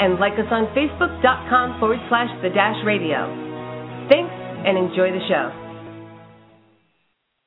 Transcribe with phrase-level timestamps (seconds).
[0.00, 3.28] And like us on facebook.com forward slash the Dash Radio.
[4.08, 5.60] Thanks and enjoy the show.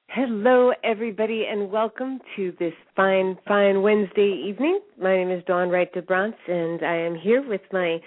[0.09, 4.81] Hello, everybody, and welcome to this fine, fine Wednesday evening.
[5.01, 7.97] My name is Dawn Wright de Brantes, and I am here with my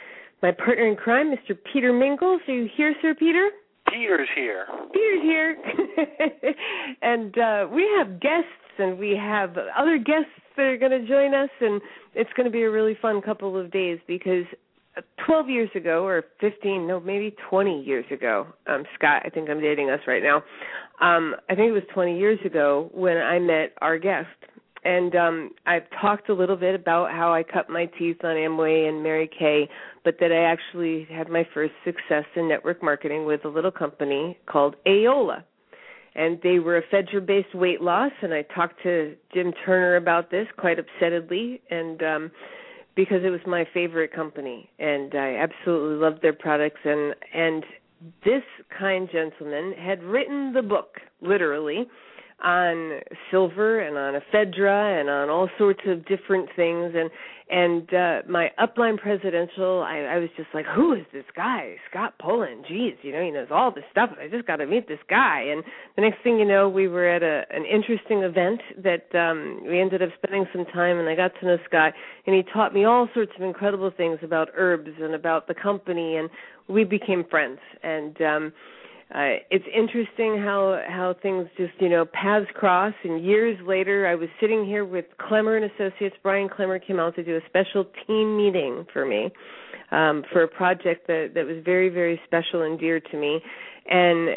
[0.44, 1.58] my partner in crime, Mr.
[1.72, 2.38] Peter Mingils.
[2.46, 3.50] Are you here, Sir Peter?
[3.90, 4.66] Peter's here.
[4.92, 5.56] Peter's here.
[7.02, 11.34] and uh, we have guests and we have other guests that are going to join
[11.34, 11.80] us, and
[12.14, 14.44] it's going to be a really fun couple of days because
[15.26, 19.60] 12 years ago, or 15, no, maybe 20 years ago, um, Scott, I think I'm
[19.60, 20.36] dating us right now.
[21.00, 24.28] Um, I think it was 20 years ago when I met our guest.
[24.84, 28.88] And um, I've talked a little bit about how I cut my teeth on Amway
[28.88, 29.68] and Mary Kay,
[30.04, 34.38] but that I actually had my first success in network marketing with a little company
[34.46, 35.44] called E'ola
[36.16, 40.30] and they were a ephedra based weight loss and I talked to Jim Turner about
[40.30, 42.30] this quite upsettedly and um
[42.96, 47.64] because it was my favorite company and I absolutely loved their products and and
[48.24, 48.42] this
[48.76, 51.86] kind gentleman had written the book literally
[52.42, 53.00] on
[53.30, 57.10] silver and on ephedra and on all sorts of different things and
[57.48, 61.76] and uh my upline presidential I, I was just like who is this guy?
[61.90, 62.66] Scott Pullan.
[62.66, 64.10] Geez you know he knows all this stuff.
[64.20, 65.42] I just got to meet this guy.
[65.42, 65.62] And
[65.94, 69.80] the next thing you know we were at a an interesting event that um we
[69.80, 71.92] ended up spending some time and i got to know scott.
[72.26, 76.16] And he taught me all sorts of incredible things about herbs and about the company.
[76.16, 76.28] And
[76.68, 77.60] we became friends.
[77.82, 78.52] And um
[79.14, 82.92] uh, it's interesting how how things just you know paths cross.
[83.04, 86.16] And years later I was sitting here with Klemmer and Associates.
[86.24, 89.30] Brian Klemmer came out to do a special team meeting for me
[89.92, 93.40] um for a project that that was very very special and dear to me.
[93.88, 94.30] And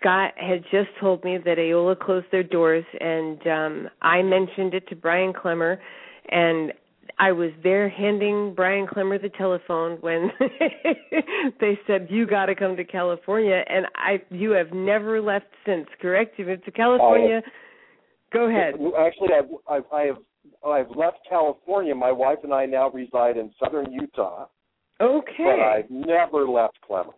[0.00, 2.84] Scott had just told me that E'ola closed their doors.
[2.98, 5.76] And um I mentioned it to Brian Klemmer.
[6.30, 6.72] And
[7.18, 10.30] I was there handing Brian Klemmer the telephone when
[11.60, 15.86] they said you got to come to California, and I you have never left since.
[16.00, 16.38] Correct?
[16.38, 17.42] You moved to California.
[17.44, 17.50] Oh.
[18.32, 18.74] Go ahead.
[18.74, 20.16] Actually, I've, I've I have
[20.66, 21.94] I've left California.
[21.94, 24.46] My wife and I now reside in southern Utah.
[25.00, 25.34] Okay.
[25.38, 27.14] But I've never left Klemmer.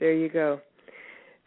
[0.00, 0.60] There you go.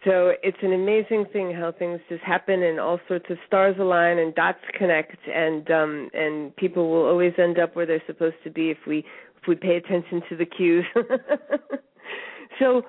[0.04, 4.18] So it's an amazing thing how things just happen and all sorts of stars align
[4.18, 8.50] and dots connect and um and people will always end up where they're supposed to
[8.50, 10.86] be if we if we pay attention to the cues.
[12.60, 12.82] so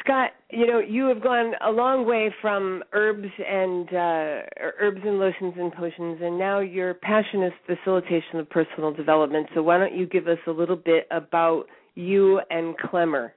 [0.00, 4.42] Scott, you know, you have gone a long way from herbs and uh
[4.80, 9.46] herbs and lotions and potions and now your passion is facilitation of personal development.
[9.54, 13.30] So why don't you give us a little bit about you and Klemmer?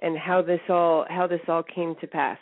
[0.00, 2.38] And how this all how this all came to pass.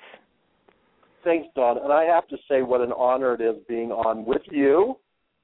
[1.22, 1.78] Thanks, Dawn.
[1.82, 4.98] And I have to say what an honor it is being on with you.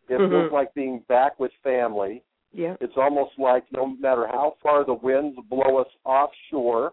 [0.09, 0.29] It Mhm.
[0.29, 2.23] feels like being back with family.
[2.53, 2.77] Yeah.
[2.81, 6.93] It's almost like no matter how far the winds blow us offshore,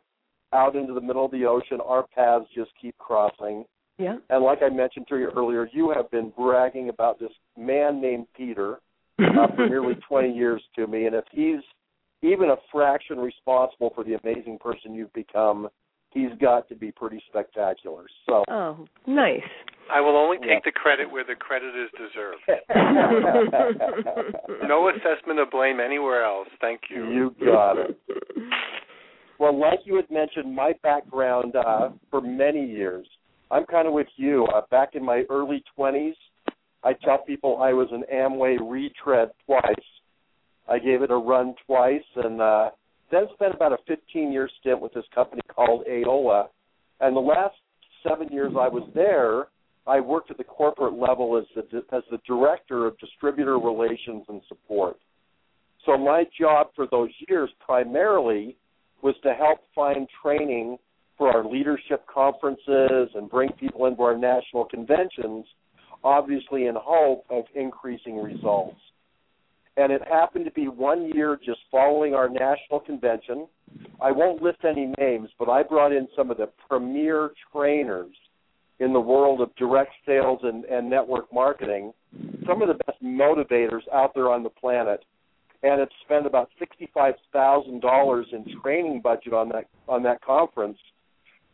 [0.53, 3.66] out into the middle of the ocean, our paths just keep crossing.
[3.97, 4.17] Yeah.
[4.29, 8.27] And like I mentioned to you earlier, you have been bragging about this man named
[8.35, 8.79] Peter
[9.19, 11.07] uh, for nearly 20 years to me.
[11.07, 11.61] And if he's
[12.22, 15.67] even a fraction responsible for the amazing person you've become,
[16.11, 18.05] he's got to be pretty spectacular.
[18.25, 19.41] So, Oh, nice.
[19.91, 20.59] I will only take Yeah.
[20.66, 22.41] the credit where the credit is deserved.
[24.67, 26.47] No assessment of blame anywhere else.
[26.59, 27.09] Thank you.
[27.09, 27.97] you got it.
[29.39, 33.07] Well, like you had mentioned, my background uh, for many years,
[33.51, 34.45] I'm kind of with you.
[34.53, 36.16] Uh, back in my early 20s,
[36.83, 39.63] I tell people I was an Amway retread twice.
[40.69, 42.69] I gave it a run twice, and uh,
[43.12, 46.50] then spent about a 15 year stint with this company called E'ola.
[47.00, 47.56] And the last
[48.07, 49.47] seven years I was there,
[49.86, 54.42] I worked at the corporate level as the as the director of distributor relations and
[54.47, 54.97] support.
[55.86, 58.57] So my job for those years primarily
[59.01, 60.77] was to help find training
[61.18, 65.45] for our leadership conferences and bring people into our national conventions,
[66.03, 68.77] obviously in hope of increasing results.
[69.77, 73.47] And it happened to be one year just following our national convention.
[74.01, 78.15] I won't list any names, but I brought in some of the premier trainers
[78.79, 81.94] in the world of direct sales and, and network marketing,
[82.47, 85.03] some of the best motivators out there on the planet.
[85.63, 90.77] and it spent about sixty-five thousand dollars in training budget on that on that conference.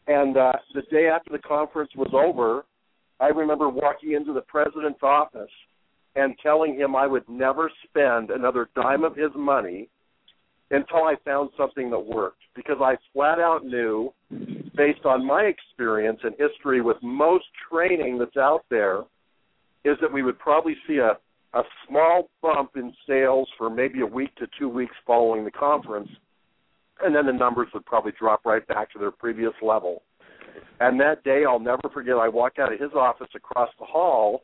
[0.07, 2.65] And uh, the day after the conference was over,
[3.21, 5.49] I remember walking into the president's office
[6.15, 9.89] and telling him I would never spend another dime of his money
[10.71, 14.13] until I found something that worked because I flat out knew
[14.75, 19.01] based on my experience and history with most training that's out there
[19.83, 21.17] is that we would probably see a
[21.55, 26.09] a small bump in sales for maybe a week to 2 weeks following the conference
[27.03, 30.01] and then the numbers would probably drop right back to their previous level.
[30.79, 34.43] And that day I'll never forget I walked out of his office across the hall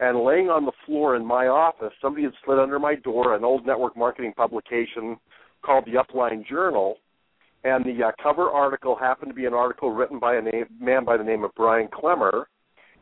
[0.00, 3.44] and laying on the floor in my office, somebody had slid under my door an
[3.44, 5.16] old network marketing publication
[5.64, 6.96] called the Upline Journal,
[7.64, 11.04] and the uh, cover article happened to be an article written by a name, man
[11.04, 12.44] by the name of Brian Klemmer,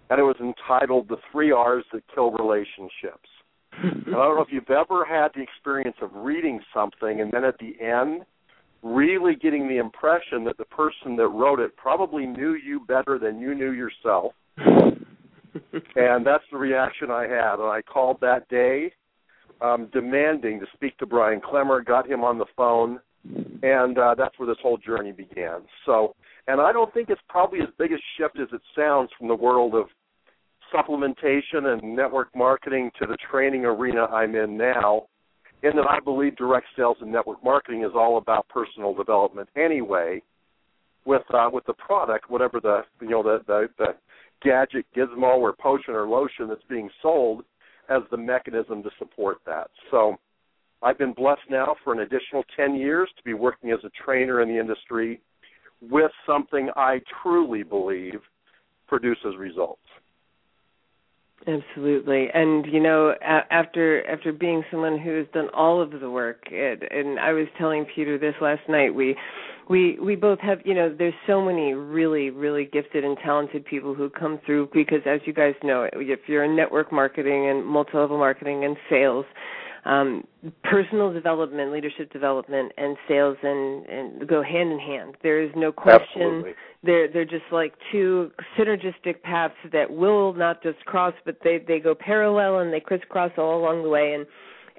[0.08, 3.28] and it was entitled "The Three R's That Kill Relationships."
[3.82, 7.44] and I don't know if you've ever had the experience of reading something and then
[7.44, 8.22] at the end
[8.82, 13.40] really getting the impression that the person that wrote it probably knew you better than
[13.40, 14.32] you knew yourself.
[15.96, 17.54] and that's the reaction I had.
[17.54, 18.92] And I called that day
[19.60, 23.00] um, demanding to speak to Brian Klemmer, got him on the phone,
[23.62, 25.62] and uh, that's where this whole journey began.
[25.84, 26.14] So,
[26.46, 29.34] and I don't think it's probably as big a shift as it sounds from the
[29.34, 29.86] world of
[30.74, 35.06] supplementation and network marketing to the training arena I'm in now.
[35.62, 40.22] In that I believe direct sales and network marketing is all about personal development anyway.
[41.06, 43.86] With uh, with the product, whatever the you know the, the the
[44.42, 47.44] gadget, gizmo, or potion or lotion that's being sold,
[47.88, 49.70] as the mechanism to support that.
[49.90, 50.16] So
[50.82, 54.42] I've been blessed now for an additional 10 years to be working as a trainer
[54.42, 55.20] in the industry
[55.80, 58.20] with something I truly believe
[58.86, 59.80] produces results.
[61.44, 66.38] Absolutely, and you know, after after being someone who has done all of the work,
[66.50, 68.92] it, and I was telling Peter this last night.
[68.92, 69.16] We
[69.68, 73.94] we we both have you know there's so many really really gifted and talented people
[73.94, 78.18] who come through because as you guys know if you're in network marketing and multi-level
[78.18, 79.26] marketing and sales
[79.86, 80.24] um,
[80.64, 85.70] personal development leadership development and sales and and go hand in hand there is no
[85.70, 86.52] question Absolutely.
[86.82, 91.78] they're they're just like two synergistic paths that will not just cross but they they
[91.78, 94.26] go parallel and they crisscross all along the way and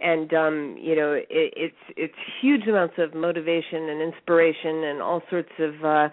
[0.02, 5.22] and um you know it, it's it's huge amounts of motivation and inspiration and all
[5.30, 6.10] sorts of uh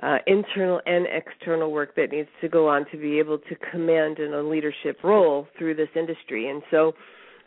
[0.00, 4.18] uh, internal and external work that needs to go on to be able to command
[4.18, 6.48] in a leadership role through this industry.
[6.48, 6.92] And so,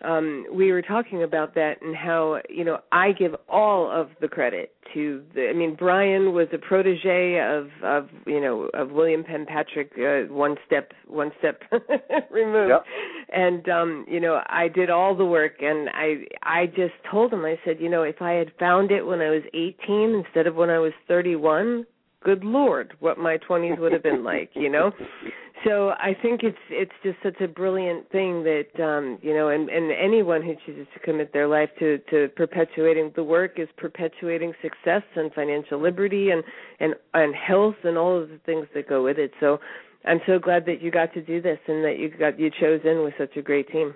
[0.03, 4.27] um, we were talking about that and how you know I give all of the
[4.27, 5.49] credit to the.
[5.49, 10.31] I mean, Brian was a protege of of you know of William Penn Patrick, uh,
[10.33, 11.61] one step one step
[12.31, 12.85] removed, Yep.
[13.33, 17.45] and um, you know I did all the work, and I I just told him
[17.45, 20.55] I said you know if I had found it when I was 18 instead of
[20.55, 21.85] when I was 31,
[22.23, 24.91] good lord, what my 20s would have been like, you know
[25.65, 29.69] so I think it's it's just such a brilliant thing that um, you know, and,
[29.69, 34.53] and anyone who chooses to commit their life to to perpetuating the work is perpetuating
[34.61, 36.43] success and financial liberty and
[36.79, 39.31] and and health and all of the things that go with it.
[39.39, 39.59] So
[40.05, 42.81] I'm so glad that you got to do this and that you got you chose
[42.83, 43.93] in with such a great team.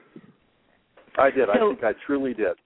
[1.18, 1.50] I did.
[1.50, 2.58] I think I truly did.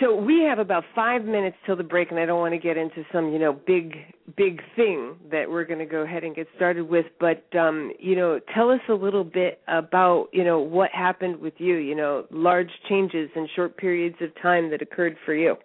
[0.00, 2.76] So we have about five minutes till the break, and I don't want to get
[2.76, 3.94] into some, you know, big,
[4.36, 7.06] big thing that we're going to go ahead and get started with.
[7.20, 11.54] But, um, you know, tell us a little bit about, you know, what happened with
[11.58, 11.76] you.
[11.76, 15.56] You know, large changes in short periods of time that occurred for you.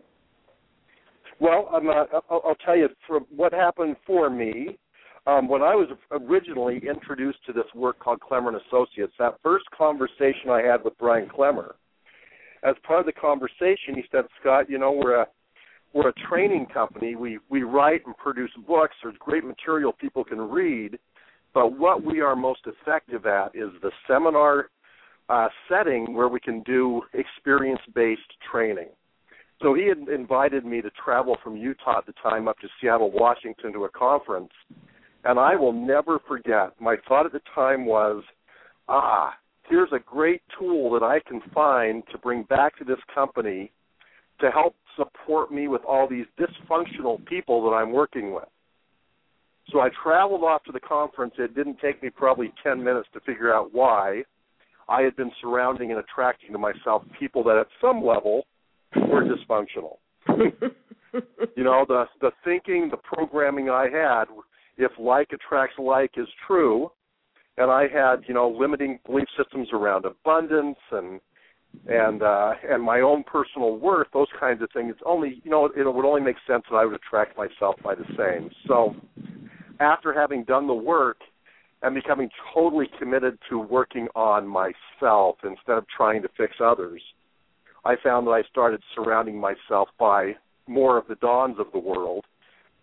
[1.40, 4.78] Well, I'm, uh, I'll, I'll tell you from what happened for me.
[5.28, 9.66] Um, when I was originally introduced to this work called Klemmer and Associates, that first
[9.78, 11.74] conversation I had with Brian Klemmer,
[12.64, 15.28] as part of the conversation, he said, "Scott, you know we're a
[15.94, 17.16] we're a training company.
[17.16, 18.96] We we write and produce books.
[19.02, 21.00] There's great material people can read,
[21.54, 24.70] but what we are most effective at is the seminar
[25.30, 28.90] uh, setting where we can do experience-based training."
[29.62, 33.12] So he had invited me to travel from Utah at the time up to Seattle,
[33.12, 34.52] Washington to a conference.
[35.26, 38.24] And I will never forget, my thought at the time was,
[38.88, 39.34] ah,
[39.70, 43.72] here's a great tool that I can find to bring back to this company
[44.42, 48.48] to help support me with all these dysfunctional people that I'm working with.
[49.72, 51.34] So I traveled off to the conference.
[51.38, 54.24] It didn't take me probably 10 minutes to figure out why.
[54.88, 58.48] I had been surrounding and attracting to myself people that at some level
[58.96, 59.98] were dysfunctional.
[61.56, 64.26] you know, the the thinking, the programming I had,
[64.78, 66.92] if like attracts like is true,
[67.60, 71.20] and I had, you know, limiting belief systems around abundance and
[71.88, 74.96] and uh, and my own personal worth, those kinds of things.
[75.06, 78.06] Only you know it, would only make sense that I would attract myself by the
[78.18, 78.50] same.
[78.68, 78.96] So
[79.80, 81.18] after having done the work
[81.84, 87.02] and becoming totally committed to working on myself instead of trying to fix others,
[87.86, 90.34] I found that I started surrounding myself by
[90.66, 92.26] more of the dawns of the world,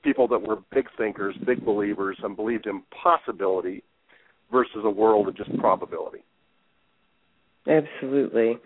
[0.04, 3.83] people that were big thinkers, big believers, and believed in possibility
[4.50, 6.25] versus a world of just probability.
[7.69, 8.57] Absolutely.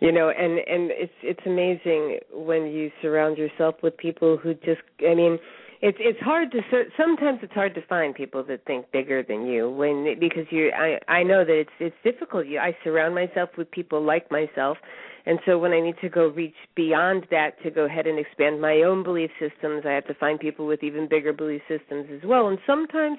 [0.00, 4.80] You know, and and it's it's amazing when you surround yourself with people who just
[5.06, 5.38] I mean,
[5.82, 6.60] it's it's hard to
[6.96, 10.98] sometimes it's hard to find people that think bigger than you when because you I
[11.06, 12.46] I know that it's it's difficult.
[12.46, 14.78] You I surround myself with people like myself
[15.26, 18.60] and so when I need to go reach beyond that to go ahead and expand
[18.60, 22.26] my own belief systems, I have to find people with even bigger belief systems as
[22.26, 22.48] well.
[22.48, 23.18] And sometimes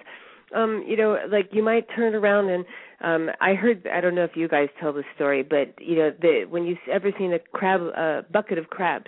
[0.56, 2.66] um you know like you might turn around and
[3.02, 6.12] um i heard i don't know if you guys tell the story but you know
[6.22, 9.08] the when you ever seen a crab uh bucket of crabs?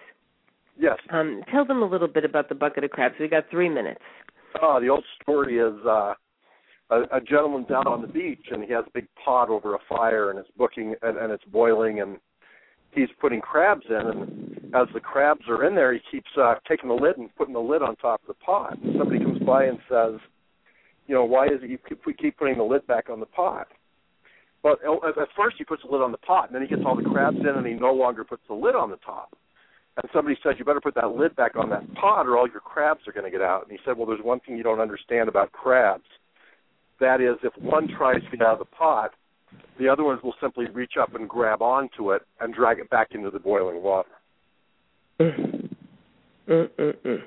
[0.78, 0.98] Yes.
[1.12, 3.16] Um tell them a little bit about the bucket of crabs.
[3.20, 4.02] We got three minutes.
[4.62, 6.14] Oh the old story is uh
[6.90, 9.80] a, a gentleman's out on the beach and he has a big pot over a
[9.88, 12.18] fire and it's booking and, and it's boiling and
[12.92, 16.90] he's putting crabs in and as the crabs are in there he keeps uh taking
[16.90, 18.78] the lid and putting the lid on top of the pot.
[18.82, 20.20] And somebody comes by and says
[21.08, 23.26] you know, why is it you keep, we keep putting the lid back on the
[23.26, 23.68] pot?
[24.62, 26.84] But oh, at first he puts the lid on the pot, and then he gets
[26.86, 29.36] all the crabs in, and he no longer puts the lid on the top.
[29.98, 32.62] And somebody said, you better put that lid back on that pot, or all your
[32.62, 33.64] crabs are going to get out.
[33.64, 36.06] And he said, well, there's one thing you don't understand about crabs.
[37.00, 39.12] That is, if one tries to get out of the pot,
[39.78, 43.10] the other ones will simply reach up and grab onto it and drag it back
[43.12, 44.10] into the boiling water.
[45.20, 47.22] Mm-mm-mm.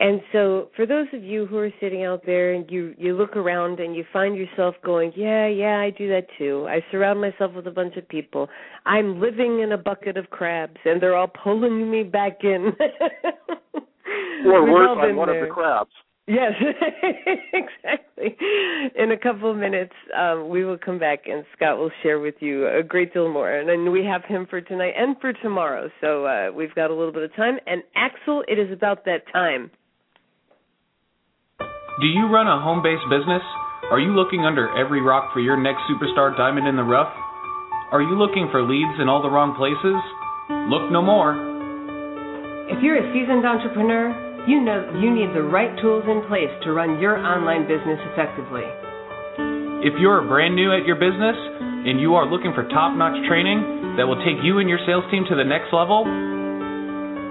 [0.00, 3.36] And so, for those of you who are sitting out there and you you look
[3.36, 6.66] around and you find yourself going, yeah, yeah, I do that too.
[6.70, 8.48] I surround myself with a bunch of people.
[8.86, 12.72] I'm living in a bucket of crabs, and they're all pulling me back in.
[14.46, 15.44] or worse, I'm one there.
[15.44, 15.90] of the crabs.
[16.26, 16.52] Yes,
[17.52, 18.36] exactly.
[18.96, 22.36] In a couple of minutes, um, we will come back and Scott will share with
[22.38, 23.50] you a great deal more.
[23.50, 25.90] And then we have him for tonight and for tomorrow.
[26.00, 27.58] So uh, we've got a little bit of time.
[27.66, 29.72] And Axel, it is about that time.
[32.00, 33.44] Do you run a home based business?
[33.92, 37.12] Are you looking under every rock for your next superstar diamond in the rough?
[37.92, 40.00] Are you looking for leads in all the wrong places?
[40.72, 41.36] Look no more.
[42.72, 44.16] If you're a seasoned entrepreneur,
[44.48, 48.64] you know you need the right tools in place to run your online business effectively.
[49.84, 51.36] If you're brand new at your business
[51.84, 55.04] and you are looking for top notch training that will take you and your sales
[55.12, 56.08] team to the next level,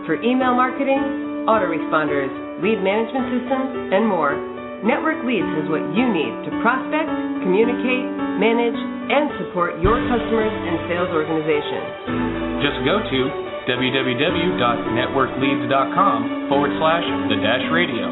[0.06, 1.02] for email marketing,
[1.50, 2.30] autoresponders,
[2.62, 4.38] lead management systems, and more,
[4.80, 7.12] Network Leads is what you need to prospect,
[7.44, 8.08] communicate,
[8.40, 8.80] manage,
[9.12, 12.64] and support your customers and sales organization.
[12.64, 13.20] Just go to
[13.68, 18.08] www.networkleads.com forward slash the dash radio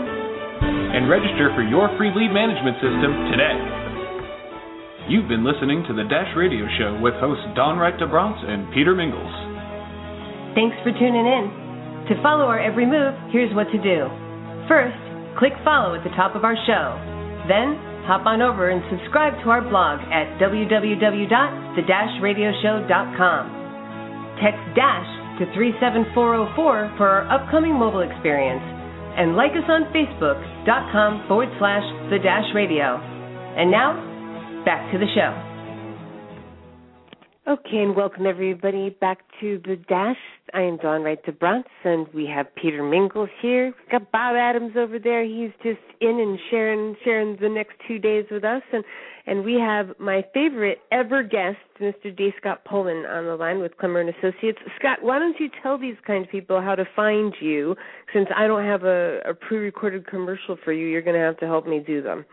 [0.92, 3.56] and register for your free lead management system today.
[5.08, 8.68] You've been listening to the Dash Radio Show with hosts Dawn Wright de Brantes and
[8.76, 9.32] Peter Mingils.
[10.52, 11.48] Thanks for tuning in.
[12.12, 14.12] To follow our every move, here's what to do.
[14.68, 15.00] First,
[15.38, 16.98] click follow at the top of our show.
[17.48, 17.78] Then,
[18.10, 23.42] hop on over and subscribe to our blog at www.the-radioshow.com.
[24.42, 25.08] Text DASH
[25.40, 28.64] to 37404 for our upcoming mobile experience
[29.18, 32.98] and like us on facebook.com forward slash the dash radio.
[33.58, 33.96] And now,
[34.66, 35.47] back to the show.
[37.48, 40.18] Okay, and welcome everybody back to the Dash.
[40.54, 43.68] I am Dawn Wright de Brantes, and we have Peter Mingils here.
[43.68, 45.24] We've got Bob Adams over there.
[45.24, 48.84] He's just in and sharing sharing the next two days with us, and
[49.28, 52.14] and we have my favorite ever guest, Mr.
[52.14, 52.32] D.
[52.38, 54.60] Scott Pullan, on the line with Klemmer and Associates.
[54.78, 57.78] Scott, why don't you tell these kind of people how to find you?
[58.14, 61.46] Since I don't have a, a pre-recorded commercial for you, you're going to have to
[61.46, 62.26] help me do them.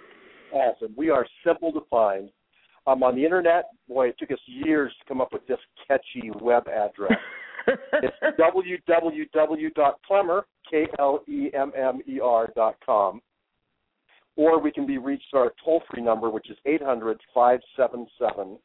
[0.52, 0.92] Awesome.
[0.96, 2.30] We are simple to find
[2.86, 6.30] um, on the internet, boy, it took us years to come up with this catchy
[6.40, 7.18] web address.
[7.66, 13.22] it's www.klemmer, K-L-E-M-M-E-R dot com.
[14.36, 18.58] Or we can be reached at our toll-free number, which is 800-577-5447.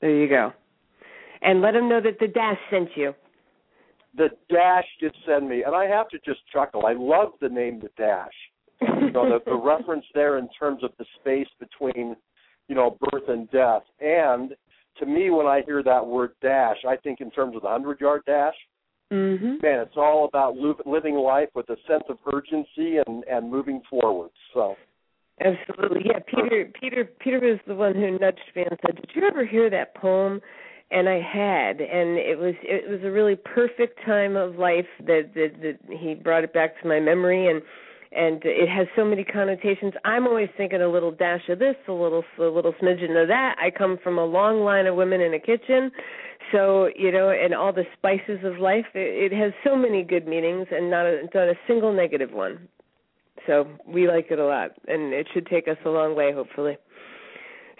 [0.00, 0.52] There you go.
[1.42, 3.14] And let them know that the Dash sent you.
[4.16, 6.86] The Dash did send me, and I have to just chuckle.
[6.86, 8.32] I love the name The Dash
[8.80, 12.16] you know, the, the reference there in terms of the space between,
[12.68, 13.82] you know, birth and death.
[14.00, 14.52] And
[14.98, 18.00] to me, when I hear that word dash, I think in terms of the hundred
[18.00, 18.54] yard dash.
[19.12, 19.54] Mm-hmm.
[19.60, 24.30] Man, it's all about living life with a sense of urgency and and moving forward.
[24.54, 24.76] So.
[25.42, 26.18] Absolutely, yeah.
[26.28, 29.70] Peter, Peter, Peter was the one who nudged me and said, "Did you ever hear
[29.70, 30.40] that poem?"
[30.92, 35.30] And I had, and it was it was a really perfect time of life that
[35.34, 37.62] that, that he brought it back to my memory, and
[38.12, 39.92] and it has so many connotations.
[40.04, 43.56] I'm always thinking a little dash of this, a little a little smidgen of that.
[43.62, 45.92] I come from a long line of women in a kitchen,
[46.50, 48.86] so you know, and all the spices of life.
[48.94, 52.68] It, it has so many good meanings, and not a, not a single negative one.
[53.46, 56.76] So we like it a lot, and it should take us a long way, hopefully.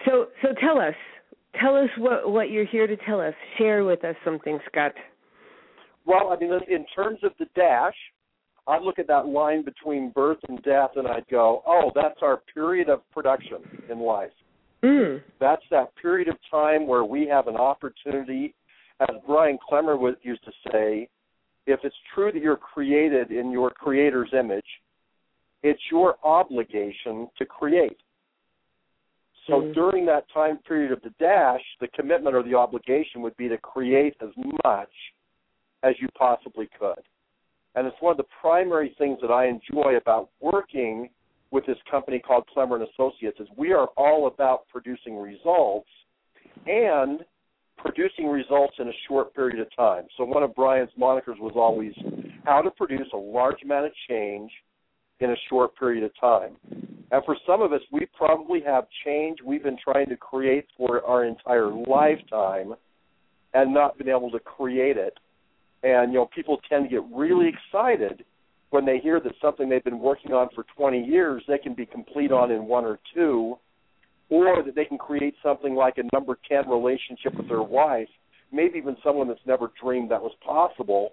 [0.07, 0.95] So so tell us,
[1.61, 3.35] tell us what what you're here to tell us.
[3.59, 4.93] Share with us something, Scott.
[6.07, 7.95] Well, I mean, in terms of the dash,
[8.71, 12.39] I look at that line between birth and death, and I'd go, "Oh, that's our
[12.55, 14.33] period of production in life.
[14.83, 15.23] Mm.
[15.39, 18.55] That's that period of time where we have an opportunity."
[19.01, 21.09] As Brian Klemmer used to say,
[21.67, 24.83] if it's true that you're created in your Creator's image,
[25.63, 28.01] it's your obligation to create.
[29.47, 29.75] So Mm.
[29.75, 33.59] during that time period of the dash, the commitment or the obligation would be to
[33.59, 34.31] create as
[34.65, 34.95] much
[35.83, 37.03] as you possibly could.
[37.75, 41.09] And it's one of the primary things that I enjoy about working
[41.51, 45.89] with this company called Klemmer and Associates is we are all about producing results
[46.67, 47.21] and
[47.77, 50.05] producing results in a short period of time.
[50.17, 51.93] So one of Brian's monikers was always
[52.45, 54.51] how to produce a large amount of change
[55.21, 56.57] in a short period of time.
[57.13, 61.05] And for some of us, we probably have change we've been trying to create for
[61.05, 62.75] our entire lifetime
[63.53, 65.19] and not been able to create it.
[65.83, 68.25] And you know, people tend to get really excited
[68.71, 71.87] when they hear that something they've been working on for 20 years they can be
[71.87, 73.57] complete on in one or two,
[74.29, 78.09] or that they can create something like a number 10 relationship with their wife,
[78.53, 81.13] maybe even someone that's never dreamed that was possible,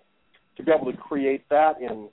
[0.55, 2.09] to be able to create that in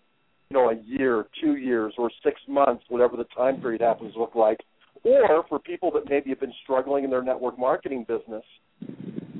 [0.50, 4.20] you know a year, two years, or six months, whatever the time period happens to
[4.20, 4.58] look like.
[5.02, 8.44] Or for people that maybe have been struggling in their network marketing business,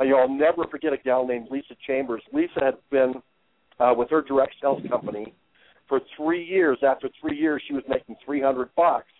[0.01, 2.23] you know, I'll never forget a gal named Lisa Chambers.
[2.33, 3.15] Lisa had been
[3.79, 5.35] uh, with her direct sales company
[5.89, 6.79] for three years.
[6.87, 9.11] After three years, she was making three hundred bucks,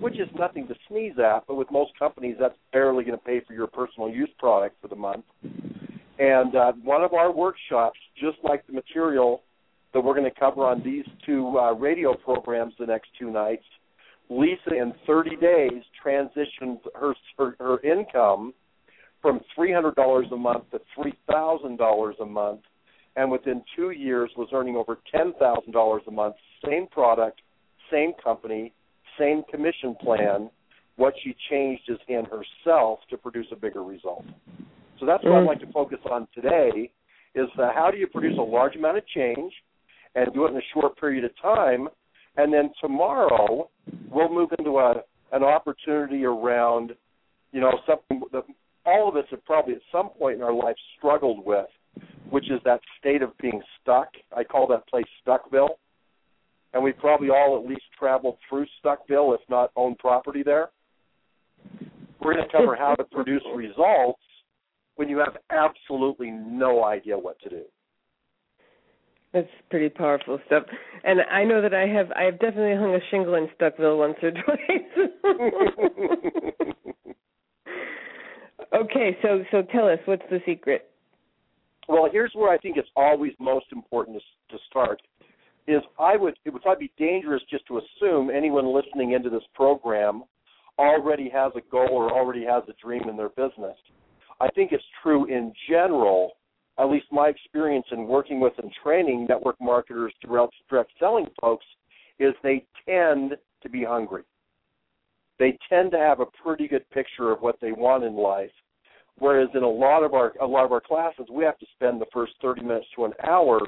[0.00, 1.46] which is nothing to sneeze at.
[1.46, 4.88] But with most companies, that's barely going to pay for your personal use product for
[4.88, 5.24] the month.
[6.18, 9.42] And uh, one of our workshops, just like the material
[9.94, 13.64] that we're going to cover on these two uh, radio programs the next two nights,
[14.28, 18.52] Lisa in 30 days transitioned her her, her income
[19.20, 22.60] from $300 a month to $3,000 a month,
[23.16, 26.34] and within two years was earning over $10,000 a month.
[26.64, 27.40] Same product,
[27.90, 28.72] same company,
[29.18, 30.50] same commission plan.
[30.96, 34.24] What she changed is in herself to produce a bigger result.
[34.98, 36.90] So that's what I'd like to focus on today:
[37.34, 39.52] is uh, how do you produce a large amount of change
[40.14, 41.88] and do it in a short period of time,
[42.36, 43.70] and then tomorrow
[44.10, 44.94] we'll move into a
[45.30, 46.92] an opportunity around,
[47.52, 48.44] you know, something that
[48.88, 51.66] all of us have probably at some point in our life struggled with,
[52.30, 54.08] which is that state of being stuck.
[54.36, 55.76] I call that place Stuckville.
[56.74, 60.68] And we probably all at least traveled through Stuckville, if not own property there.
[62.20, 64.20] We're going to cover how to produce results
[64.96, 67.62] when you have absolutely no idea what to do.
[69.32, 70.64] That's pretty powerful stuff.
[71.04, 74.16] And I know that I have I have definitely hung a shingle in Stuckville once
[74.22, 75.08] or twice.
[78.74, 80.90] okay, so so tell us what's the secret?
[81.88, 85.00] Well, here's where I think it's always most important to, to start.
[85.66, 89.42] Is I would it would probably be dangerous just to assume anyone listening into this
[89.54, 90.24] program
[90.78, 93.76] already has a goal or already has a dream in their business.
[94.40, 96.32] I think it's true in general,
[96.78, 101.66] at least my experience in working with and training network marketers throughout direct selling folks,
[102.20, 104.22] is they tend to be hungry.
[105.38, 108.50] They tend to have a pretty good picture of what they want in life.
[109.18, 112.00] Whereas in a lot of our a lot of our classes, we have to spend
[112.00, 113.60] the first 30 minutes to an hour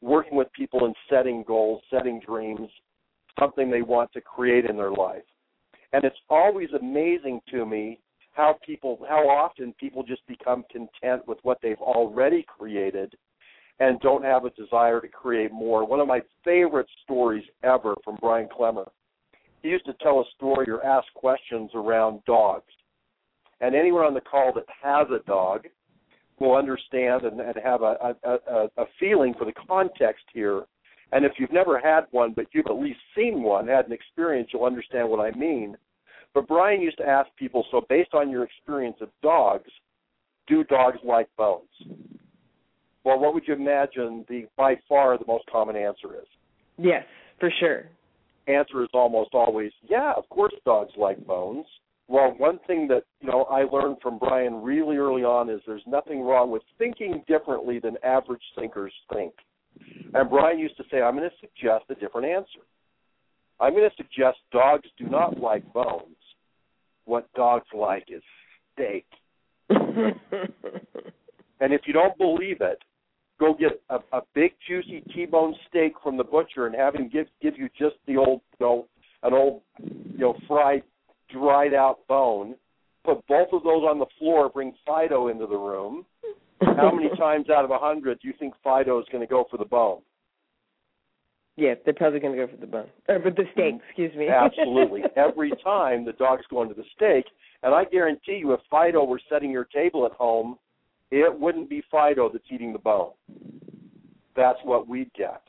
[0.00, 2.68] working with people and setting goals, setting dreams,
[3.38, 5.22] something they want to create in their life.
[5.92, 8.00] And it's always amazing to me
[8.32, 13.14] how people how often people just become content with what they've already created
[13.78, 15.86] and don't have a desire to create more.
[15.86, 18.88] One of my favorite stories ever from Brian Klemmer.
[19.66, 22.72] He used to tell a story or ask questions around dogs.
[23.60, 25.66] And anyone on the call that has a dog
[26.38, 30.66] will understand and, and have a, a, a, feeling for the context here.
[31.10, 34.50] And if you've never had one, but you've at least seen one, had an experience,
[34.52, 35.76] you'll understand what I mean.
[36.32, 39.70] But Brian used to ask people, so based on your experience of dogs,
[40.46, 41.64] do dogs like bones?
[43.02, 46.28] Well, what would you imagine the by far the most common answer is?
[46.78, 47.02] Yes,
[47.40, 47.88] for sure.
[48.46, 51.66] Answer is almost always, yeah, of course dogs like bones.
[52.08, 55.82] Well, one thing that you know I learned from Brian really early on is there's
[55.86, 59.32] nothing wrong with thinking differently than average thinkers think.
[60.14, 62.60] And Brian used to say, I'm going to suggest a different answer.
[63.60, 66.16] I'm going to suggest dogs do not like bones.
[67.04, 68.22] What dogs like is
[68.72, 69.06] steak.
[69.70, 70.14] and
[71.72, 72.78] if you don't believe it,
[73.38, 77.26] go get a, a big juicy T-bone steak from the butcher and have him give
[77.42, 78.86] give you just the old you know
[79.22, 80.82] an old you know fried
[81.32, 82.54] dried out bone.
[83.04, 84.48] Put both of those on the floor.
[84.48, 86.04] Bring Fido into the room.
[86.60, 89.44] How many times out of a hundred do you think Fido is going to go
[89.50, 90.00] for the bone?
[91.56, 93.74] Yeah, they're probably going to go for the bone or for the steak.
[93.74, 93.84] Mm-hmm.
[93.88, 94.28] Excuse me.
[94.28, 95.02] Absolutely.
[95.16, 97.24] Every time the dog's going to the steak,
[97.62, 100.58] and I guarantee you, if Fido were setting your table at home,
[101.10, 103.12] it wouldn't be Fido that's eating the bone.
[104.34, 105.42] That's what we'd get.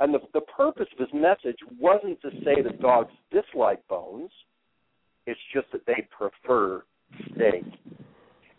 [0.00, 4.30] And the the purpose of his message wasn't to say that dogs dislike bones.
[5.26, 6.84] It's just that they prefer
[7.34, 7.64] steak.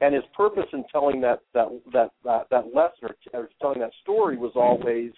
[0.01, 3.91] And his purpose in telling that that that that, that lesson or, or telling that
[4.01, 5.11] story was always,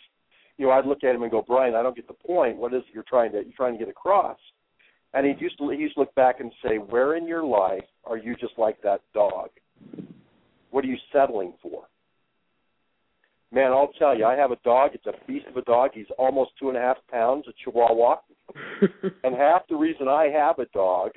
[0.58, 2.58] you know, I'd look at him and go, Brian, I don't get the point.
[2.58, 4.38] What is it you're trying to you're trying to get across?
[5.14, 7.84] And he used to he used to look back and say, Where in your life
[8.06, 9.50] are you just like that dog?
[10.72, 11.84] What are you settling for?
[13.54, 14.92] Man, I'll tell you, I have a dog.
[14.94, 15.92] It's a beast of a dog.
[15.94, 18.16] He's almost two and a half pounds, a Chihuahua.
[19.24, 21.12] and half the reason I have a dog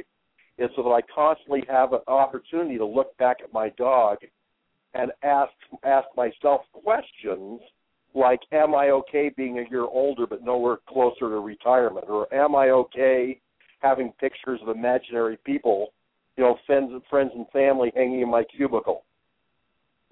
[0.58, 4.18] is so that I constantly have an opportunity to look back at my dog
[4.94, 5.52] and ask
[5.84, 7.60] ask myself questions
[8.14, 12.54] like, "Am I okay being a year older but nowhere closer to retirement?" Or "Am
[12.54, 13.40] I okay
[13.80, 15.92] having pictures of imaginary people,
[16.36, 19.04] you know, friends, friends and family hanging in my cubicle?"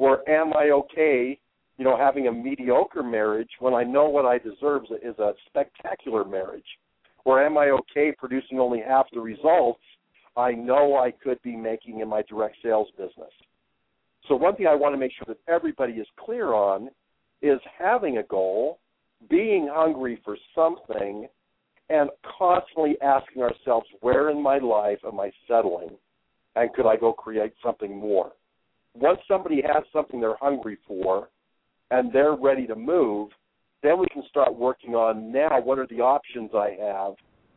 [0.02, 1.38] Or "Am I okay,
[1.78, 6.24] you know, having a mediocre marriage when I know what I deserve is a spectacular
[6.24, 6.66] marriage?"
[7.24, 9.78] Or am I okay producing only half the results
[10.36, 13.30] I know I could be making in my direct sales business.
[14.26, 16.90] So, one thing I want to make sure that everybody is clear on
[17.40, 18.80] is having a goal,
[19.30, 21.28] being hungry for something,
[21.90, 25.96] and constantly asking ourselves, where in my life am I settling?
[26.56, 28.32] And could I go create something more?
[28.94, 31.28] Once somebody has something they're hungry for
[31.90, 33.30] and they're ready to move,
[33.82, 37.14] then we can start working on now what are the options I have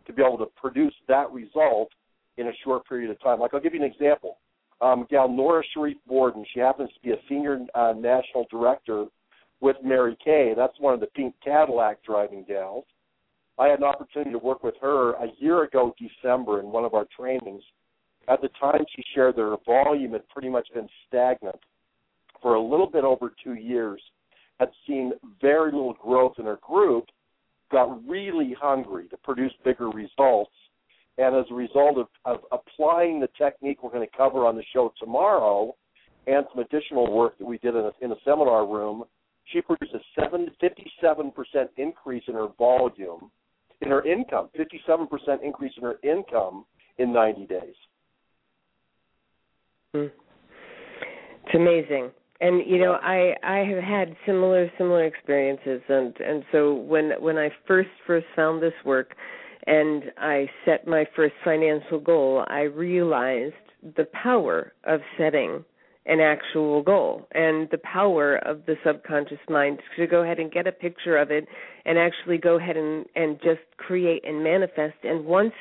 [0.07, 1.89] to be able to produce that result
[2.37, 3.39] in a short period of time.
[3.39, 4.37] Like I'll give you an example.
[4.81, 9.05] Um, gal Nora Sharif Borden, she happens to be a senior uh, national director
[9.61, 10.53] with Mary Kay.
[10.55, 12.83] That's one of the pink Cadillac driving gals.
[13.57, 16.93] I had an opportunity to work with her a year ago, December, in one of
[16.93, 17.63] our trainings.
[18.27, 21.59] At the time, she shared that her volume had pretty much been stagnant
[22.41, 24.01] for a little bit over two years,
[24.59, 27.05] had seen very little growth in her group,
[27.71, 30.51] got really hungry to produce bigger results,
[31.17, 34.63] and as a result of, of applying the technique we're going to cover on the
[34.73, 35.75] show tomorrow
[36.27, 39.03] and some additional work that we did in a, in a seminar room,
[39.51, 41.31] she produced a seven, 57%
[41.77, 43.31] increase in her volume,
[43.81, 45.07] in her income, 57%
[45.43, 46.65] increase in her income
[46.97, 47.75] in 90 days.
[50.03, 52.11] It's amazing.
[52.41, 57.37] And you know, I I have had similar similar experiences and and so when when
[57.37, 59.15] I first first found this work,
[59.67, 63.53] and I set my first financial goal, I realized
[63.95, 65.63] the power of setting
[66.07, 70.67] an actual goal and the power of the subconscious mind to go ahead and get
[70.67, 71.47] a picture of it
[71.85, 75.53] and actually go ahead and and just create and manifest and once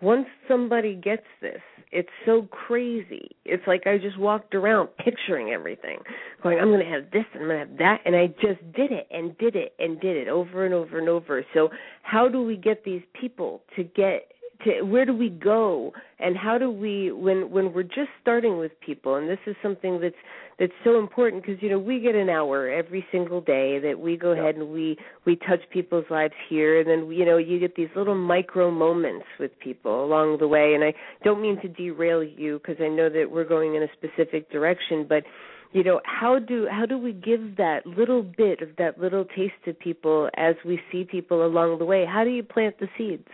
[0.00, 1.60] once somebody gets this
[1.92, 3.30] it's so crazy.
[3.44, 5.98] It's like I just walked around picturing everything,
[6.42, 7.98] going, I'm going to have this and I'm going to have that.
[8.06, 11.08] And I just did it and did it and did it over and over and
[11.08, 11.44] over.
[11.52, 11.68] So,
[12.02, 14.31] how do we get these people to get
[14.64, 15.92] to where do we go?
[16.18, 20.00] And how do we when when we're just starting with people and this is something
[20.00, 20.14] that's
[20.58, 24.16] that's so important because you know we get an hour every single day that we
[24.16, 26.78] go ahead and we we touch people's lives here.
[26.80, 30.74] And then you know you get these little micro moments with people along the way.
[30.74, 30.94] And I
[31.24, 35.06] don't mean to derail you because I know that we're going in a specific direction
[35.08, 35.24] but
[35.72, 39.54] you know how do how do we give that little bit of that little taste
[39.64, 42.04] to people as we see people along the way?
[42.04, 43.28] How do you plant the seeds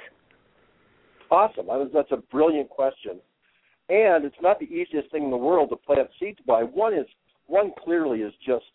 [1.30, 1.70] Awesome.
[1.70, 3.20] I was, that's a brilliant question.
[3.88, 6.62] And it's not the easiest thing in the world to plant seeds by.
[6.62, 7.06] One is
[7.46, 8.66] one clearly is just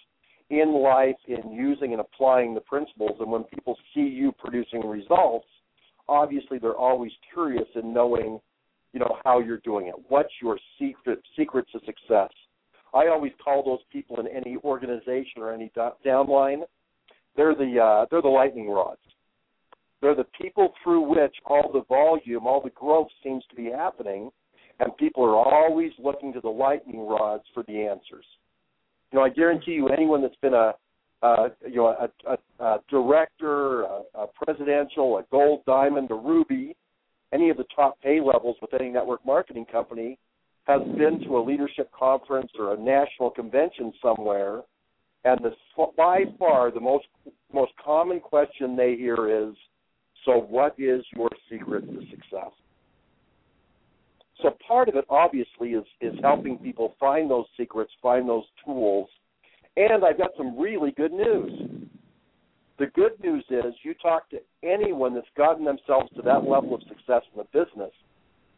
[0.50, 5.48] in life in using and applying the principles and when people see you producing results,
[6.10, 8.39] obviously they're always curious in knowing,
[8.92, 9.96] you know, how you're doing it.
[10.10, 12.30] What's your secret secret to success?
[12.94, 15.72] I always call those people in any organization or any
[16.06, 16.62] downline,
[17.36, 19.00] they're the uh, they're the lightning rods
[20.04, 24.30] They're the people through which all the volume, all the growth seems to be happening,
[24.82, 28.26] and people are always looking to the lightning rods for the answers.
[29.12, 30.74] You know, I guarantee you, anyone that's been a
[31.66, 31.88] you know,
[32.28, 36.76] a, a, a director, a, a presidential, a gold, diamond, a ruby,
[37.34, 40.20] any of the top pay levels with any network marketing company
[40.66, 44.63] has been to a leadership conference or a national convention somewhere,
[45.24, 45.52] and the
[45.96, 47.06] by far the most
[47.54, 49.56] most common question they hear is,
[50.26, 52.52] "So what is your secret to success?"
[54.42, 59.10] So part of it obviously is is helping people find those secrets, find those tools,
[59.78, 61.90] and I've got some really good news.
[62.80, 66.82] The good news is you talk to anyone that's gotten themselves to that level of
[66.84, 67.92] success in the business,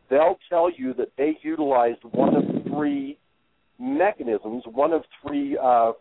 [0.10, 3.18] they'll tell you that they utilized one of three
[3.78, 5.92] mechanisms, one of three uh,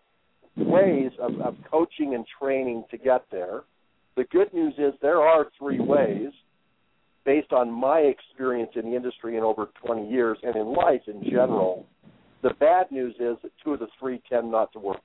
[0.56, 3.62] ways of, of coaching and training to get there.
[4.16, 6.30] The good news is there are three ways
[7.24, 11.22] based on my experience in the industry in over 20 years and in life in
[11.24, 11.86] general.
[12.42, 15.00] The bad news is that two of the three tend not to work.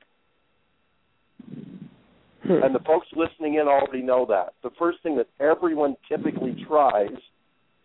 [2.43, 2.63] Hmm.
[2.63, 4.53] And the folks listening in already know that.
[4.63, 7.17] The first thing that everyone typically tries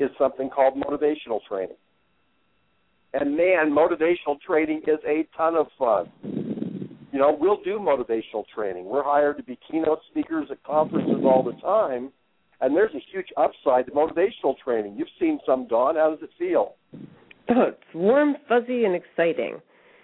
[0.00, 1.76] is something called motivational training.
[3.12, 6.10] And man, motivational training is a ton of fun.
[7.14, 8.86] You know, we'll do motivational training.
[8.86, 12.10] We're hired to be keynote speakers at conferences all the time,
[12.60, 14.96] and there's a huge upside to motivational training.
[14.98, 15.94] You've seen some, Dawn.
[15.94, 16.74] How does it feel?
[17.50, 19.60] Oh, it's warm, fuzzy, and exciting.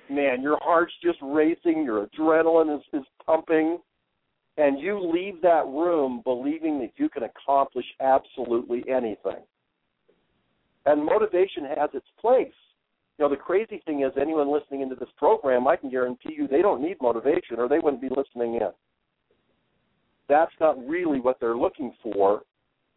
[0.08, 3.78] Man, your heart's just racing, your adrenaline is, is pumping,
[4.56, 9.42] and you leave that room believing that you can accomplish absolutely anything.
[10.86, 12.52] And motivation has its place.
[13.20, 16.48] You know, the crazy thing is, anyone listening into this program, I can guarantee you
[16.48, 18.70] they don't need motivation or they wouldn't be listening in.
[20.26, 22.40] That's not really what they're looking for.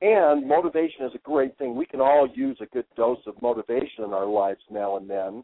[0.01, 1.75] And motivation is a great thing.
[1.75, 5.43] We can all use a good dose of motivation in our lives now and then.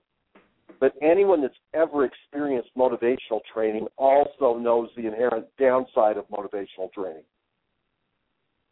[0.80, 7.24] But anyone that's ever experienced motivational training also knows the inherent downside of motivational training.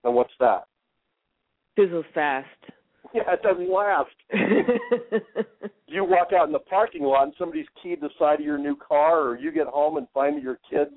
[0.06, 0.68] And what's that?
[1.78, 2.48] Fizzles fast.
[3.14, 4.10] Yeah, it doesn't last.
[5.88, 8.76] you walk out in the parking lot and somebody's keyed the side of your new
[8.76, 10.92] car, or you get home and find that your kids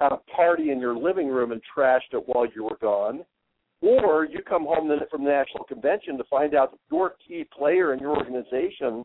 [0.00, 3.24] had a party in your living room and trashed it while you were gone.
[3.80, 7.92] Or you come home from the national convention to find out that your key player
[7.92, 9.04] in your organization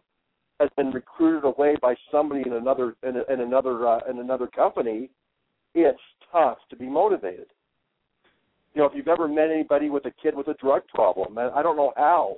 [0.59, 5.09] has been recruited away by somebody in another in, in another uh, in another company.
[5.73, 5.99] It's
[6.31, 7.47] tough to be motivated
[8.77, 11.63] you know, if you've ever met anybody with a kid with a drug problem, I
[11.63, 12.37] don't know how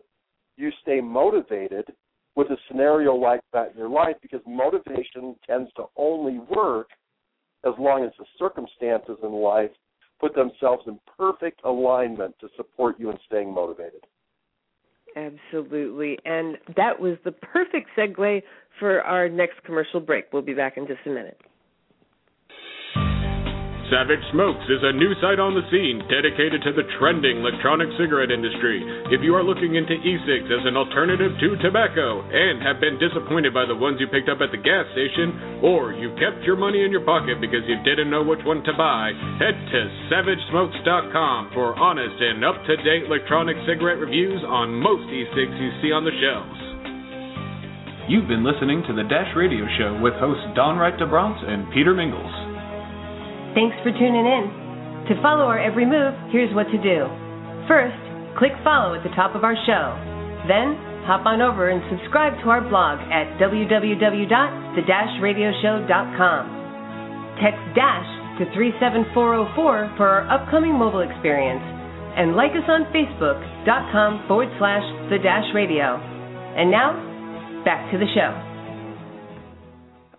[0.56, 1.92] you stay motivated
[2.36, 6.89] with a scenario like that in your life because motivation tends to only work
[7.65, 9.72] as long as the circumstances in life
[10.20, 14.06] put themselves in perfect alignment to support you in staying motivated.
[15.15, 16.18] Absolutely.
[16.26, 18.44] And that was the perfect segue
[18.80, 20.26] for our next commercial break.
[20.32, 21.39] We'll be back in just a minute.
[23.89, 28.30] Savage Smokes is a new site on the scene dedicated to the trending electronic cigarette
[28.30, 28.86] industry.
[29.10, 33.49] If you are looking into e-cigs as an alternative to tobacco and have been disappointed
[33.49, 36.86] by the ones you picked up at the gas station, or you kept your money
[36.86, 39.10] in your pocket because you didn't know which one to buy,
[39.41, 39.80] head to
[40.13, 46.13] SavageSmokes.com for honest and up-to-date electronic cigarette reviews on most e-cigs you see on the
[46.21, 46.62] shelves.
[48.06, 51.65] You've been listening to the Dash Radio Show with hosts Dawn Wright de Brantes and
[51.73, 52.49] Peter Mingils.
[53.58, 54.60] Thanks for tuning in.
[55.10, 57.10] To follow our every move, here's what to do.
[57.66, 57.98] First,
[58.38, 59.98] click follow at the top of our show.
[60.46, 60.78] Then,
[61.10, 66.42] hop on over and subscribe to our blog at www.the-radioshow.com.
[67.42, 71.66] Text DASH to 37404 for our upcoming mobile experience.
[72.16, 75.98] And like us on Facebook.com forward slash The Dash Radio.
[76.56, 76.94] And now,
[77.66, 78.46] back to the show.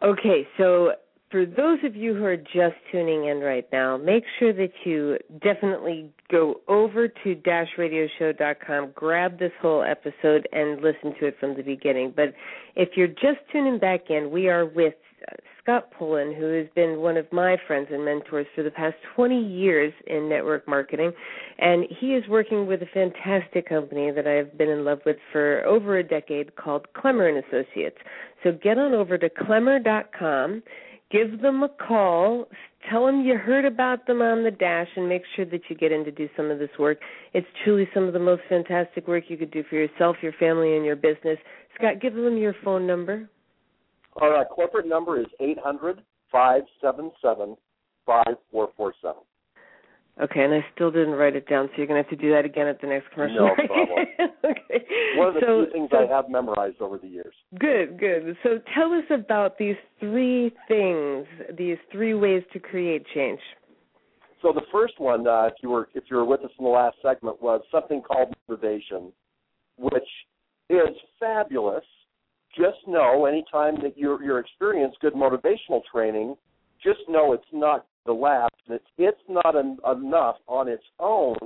[0.03, 0.93] Okay, so
[1.31, 5.17] for those of you who are just tuning in right now, make sure that you
[5.43, 11.63] definitely go over to dashradioshow.com, grab this whole episode, and listen to it from the
[11.63, 12.13] beginning.
[12.15, 12.35] But
[12.75, 14.95] if you're just tuning back in, we are with
[15.63, 19.41] Scott Pullan, who has been one of my friends and mentors for the past 20
[19.41, 21.13] years in network marketing.
[21.59, 25.65] And he is working with a fantastic company that I've been in love with for
[25.65, 27.99] over a decade called Klemmer and Associates.
[28.43, 30.63] So get on over to klemmer.com
[31.11, 32.47] give them a call,
[32.91, 35.93] tell them you heard about them on the dash, and make sure that you get
[35.93, 36.99] in to do some of this work.
[37.35, 40.77] It's truly some of the most fantastic work you could do for yourself, your family,
[40.77, 41.39] and your business.
[41.77, 43.29] Scott, give them your phone number.
[44.17, 47.57] Our uh, corporate number is eight hundred five seven seven
[48.07, 49.23] five four four seven.
[50.23, 52.31] Okay, and I still didn't write it down, so you're going to have to do
[52.33, 53.47] that again at the next commercial.
[53.47, 54.07] No problem.
[54.45, 54.85] okay.
[55.17, 57.33] One of the so, few things so, I have memorized over the years.
[57.59, 58.37] Good, good.
[58.43, 63.41] So tell us about these three things, these three ways to create change.
[64.43, 66.71] So the first one, uh, if you were if you were with us in the
[66.71, 69.13] last segment, was something called motivation,
[69.79, 70.09] which
[70.69, 71.85] is fabulous.
[72.57, 76.37] Just know anytime that you're you're experiencing good motivational training,
[76.83, 78.55] just know it's not the last.
[78.69, 81.37] It's it's not enough on its own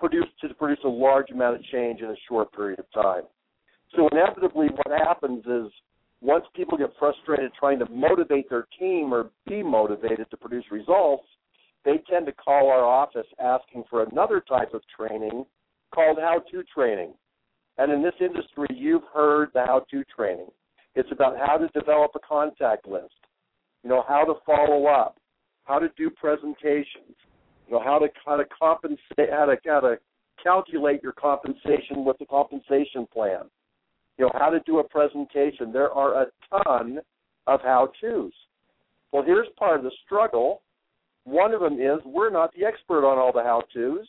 [0.00, 3.22] to produce a large amount of change in a short period of time.
[3.96, 5.72] So inevitably, what happens is
[6.20, 11.24] once people get frustrated trying to motivate their team or be motivated to produce results,
[11.84, 15.44] they tend to call our office asking for another type of training
[15.94, 17.12] called how-to training.
[17.78, 20.48] And in this industry, you've heard the how-to training.
[20.94, 23.14] It's about how to develop a contact list,
[23.82, 25.18] you know, how to follow up,
[25.64, 27.16] how to do presentations,
[27.66, 29.98] you know, how to how to compensate, how to how to
[30.42, 33.44] calculate your compensation with the compensation plan,
[34.18, 35.72] you know, how to do a presentation.
[35.72, 36.26] There are a
[36.64, 36.98] ton
[37.46, 38.32] of how-tos.
[39.12, 40.62] Well, here's part of the struggle
[41.24, 44.06] one of them is we're not the expert on all the how to's.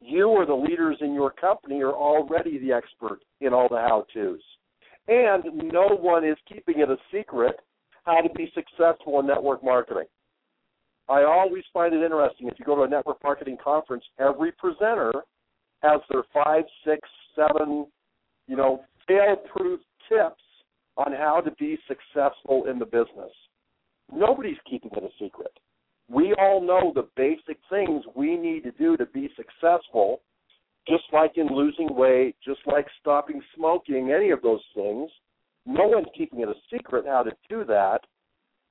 [0.00, 4.06] You or the leaders in your company are already the expert in all the how
[4.12, 4.40] to's.
[5.06, 7.60] And no one is keeping it a secret
[8.04, 10.06] how to be successful in network marketing.
[11.08, 15.12] I always find it interesting if you go to a network marketing conference, every presenter
[15.82, 17.86] has their five, six, seven,
[18.46, 20.42] you know, fail-proof tips
[20.96, 23.32] on how to be successful in the business.
[24.14, 25.52] Nobody's keeping it a secret.
[26.08, 30.20] We all know the basic things we need to do to be successful,
[30.86, 35.10] just like in losing weight, just like stopping smoking, any of those things.
[35.64, 38.00] No one's keeping it a secret how to do that.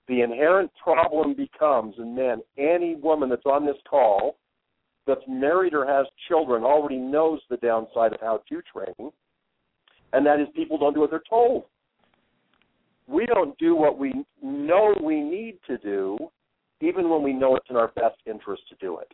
[0.08, 4.38] The inherent problem becomes, and man, any woman that's on this call
[5.08, 9.12] that's married or has children already knows the downside of how to training,
[10.13, 11.65] and that is people don't do what they're told
[13.12, 16.17] we don't do what we know we need to do,
[16.80, 19.13] even when we know it's in our best interest to do it.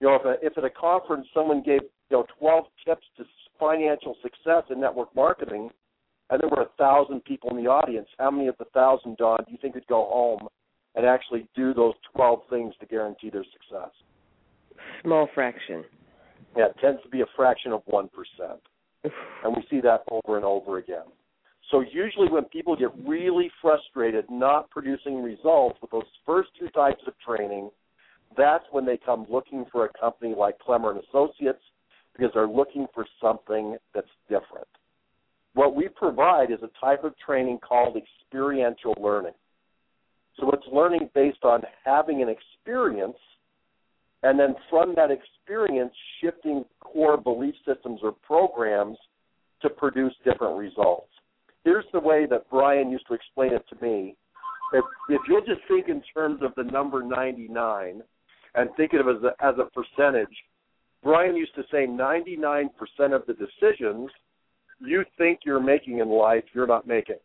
[0.00, 3.24] You know, if, a, if at a conference someone gave you know 12 tips to
[3.58, 5.70] financial success in network marketing,
[6.32, 9.40] and there were a thousand people in the audience, how many of the thousand, Dawn,
[9.44, 10.48] do you think would go home
[10.94, 13.90] and actually do those 12 things to guarantee their success?
[15.02, 15.84] Small fraction.
[16.56, 18.08] Yeah, it tends to be a fraction of 1%.
[19.04, 21.04] and we see that over and over again.
[21.70, 27.02] So usually when people get really frustrated not producing results with those first two types
[27.06, 27.70] of training,
[28.38, 31.62] that's when they come looking for a company like Klemmer and Associates
[32.16, 34.66] because they're looking for something that's different.
[35.54, 39.34] What we provide is a type of training called experiential learning.
[40.38, 43.18] So it's learning based on having an experience
[44.22, 48.96] and then from that experience shifting core belief systems or programs
[49.60, 51.12] to produce different results
[51.64, 54.16] here's the way that Brian used to explain it to me.
[54.72, 58.02] If, if you'll just think in terms of the number 99
[58.54, 60.34] and think of it as a, as a percentage,
[61.02, 62.68] Brian used to say 99%
[63.12, 64.10] of the decisions
[64.84, 67.16] you think you're making in life, you're not making.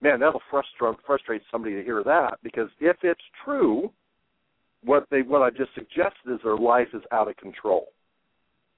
[0.00, 3.90] Man, that'll frustrate frustrate somebody to hear that because if it's true,
[4.84, 7.88] what they what I just suggested is their life is out of control.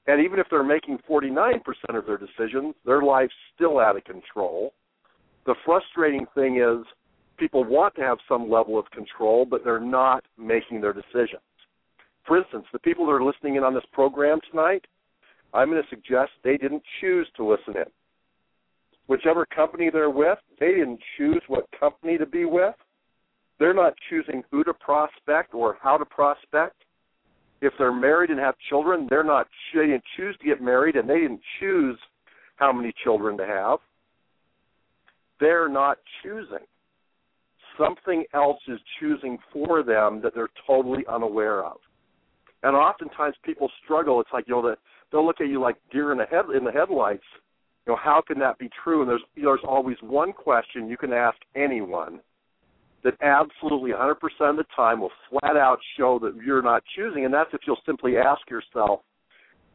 [0.06, 1.60] And even if they're making 49%
[1.90, 4.72] of their decisions, their life's still out of control.
[5.46, 6.86] The frustrating thing is
[7.38, 11.42] people want to have some level of control, but they're not making their decisions.
[12.24, 14.84] For instance, the people that are listening in on this program tonight,
[15.54, 17.90] I'm going to suggest they didn't choose to listen in.
[19.06, 22.74] Whichever company they're with, they didn't choose what company to be with.
[23.58, 26.76] They're not choosing who to prospect or how to prospect
[27.60, 31.08] if they're married and have children, they're not they didn't choose to get married and
[31.08, 31.98] they didn't choose
[32.56, 33.78] how many children to have.
[35.40, 36.64] They're not choosing.
[37.78, 41.76] Something else is choosing for them that they're totally unaware of.
[42.62, 44.20] And oftentimes people struggle.
[44.20, 44.78] It's like you know that
[45.16, 47.24] they'll look at you like deer in the head in the headlights.
[47.86, 49.00] You know how can that be true?
[49.00, 52.20] And there's there's always one question you can ask anyone
[53.02, 57.32] that absolutely 100% of the time will flat out show that you're not choosing, and
[57.32, 59.00] that's if you'll simply ask yourself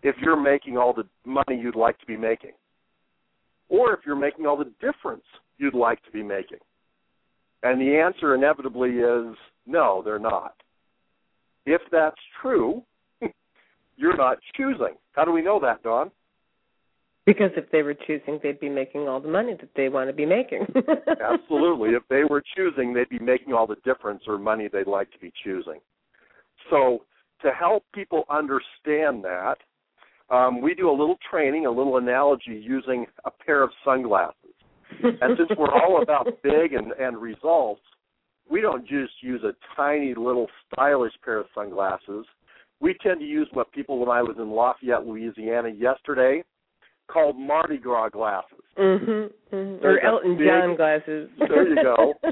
[0.04, 2.52] if you're making all the money you'd like to be making,
[3.70, 5.24] or if you're making all the difference
[5.58, 6.58] you'd like to be making.
[7.64, 9.36] And the answer inevitably is
[9.66, 10.56] no, they're not.
[11.66, 12.84] If that's true,
[14.02, 14.96] you're not choosing.
[15.14, 16.10] How do we know that, Dawn?
[17.26, 20.14] Because if they were choosing, they'd be making all the money that they want to
[20.14, 20.66] be making.
[21.24, 21.90] Absolutely.
[21.92, 25.20] If they were choosing, they'd be making all the difference or money they'd like to
[25.20, 25.80] be choosing.
[26.72, 27.06] So
[27.44, 29.58] to help people understand that,
[30.32, 34.36] um, we do a little training, a little analogy using a pair of sunglasses.
[35.04, 37.82] and since we're all about big and, and results,
[38.50, 42.26] we don't just use a tiny little stylish pair of sunglasses.
[42.82, 46.44] We tend to use what people, when I was in Lafayette, Louisiana yesterday,
[47.08, 48.64] called Mardi Gras glasses.
[48.78, 49.86] Mm-hmm, mm-hmm.
[49.86, 51.30] Or Elton big, John glasses.
[51.40, 52.14] There you go.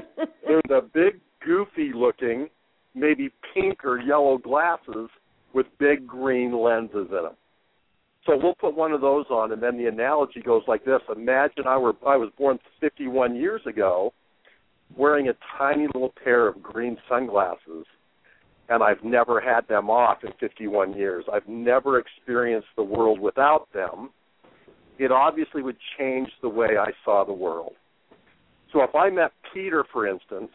[0.46, 2.48] They're the big, goofy looking,
[2.94, 5.08] maybe pink or yellow glasses
[5.54, 7.36] with big green lenses in them.
[8.26, 11.66] So we'll put one of those on, and then the analogy goes like this: Imagine
[11.66, 14.12] I were I was born 51 years ago,
[14.96, 17.86] wearing a tiny little pair of green sunglasses,
[18.70, 21.24] and I've never had them off in 51 years.
[21.30, 24.10] I've never experienced the world without them.
[24.98, 27.72] It obviously would change the way I saw the world.
[28.72, 30.50] So if I met Peter, for instance,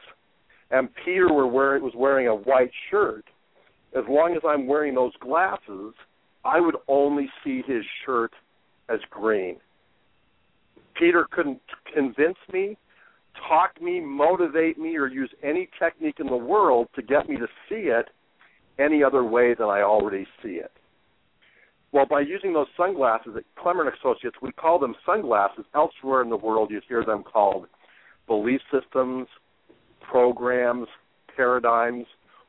[0.71, 3.25] and Peter were wearing, was wearing a white shirt,
[3.95, 5.93] as long as I'm wearing those glasses,
[6.45, 8.31] I would only see his shirt
[8.87, 9.57] as green.
[10.97, 11.61] Peter couldn't
[11.93, 12.77] convince me,
[13.47, 17.47] talk me, motivate me, or use any technique in the world to get me to
[17.69, 18.07] see it
[18.79, 20.71] any other way than I already see it.
[21.91, 25.63] Well, by using those sunglasses at Klemmer Associates, we call them sunglasses.
[25.73, 27.67] Elsewhere in the world, you'd hear them called
[28.27, 29.27] belief systems,
[30.01, 30.87] programs,
[31.35, 32.05] paradigms,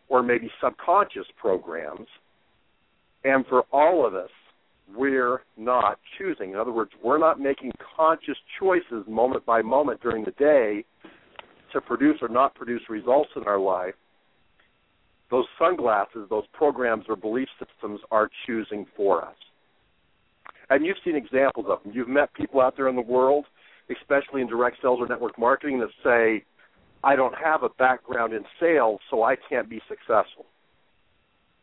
[0.09, 2.09] or maybe subconscious programs.
[3.24, 4.30] And for all of us,
[4.95, 6.53] we're not choosing.
[6.53, 10.84] In other words, we're not making conscious choices moment by moment during the day
[11.72, 13.95] to produce or not produce results in our life.
[15.30, 19.34] Those sunglasses, those programs or belief systems are choosing for us.
[20.70, 21.93] And you've seen examples of them.
[21.93, 23.47] You've met people out there in the world,
[23.91, 26.45] especially in direct sales or network marketing, that say,
[27.05, 30.47] I don't have a background in sales, so I can't be successful.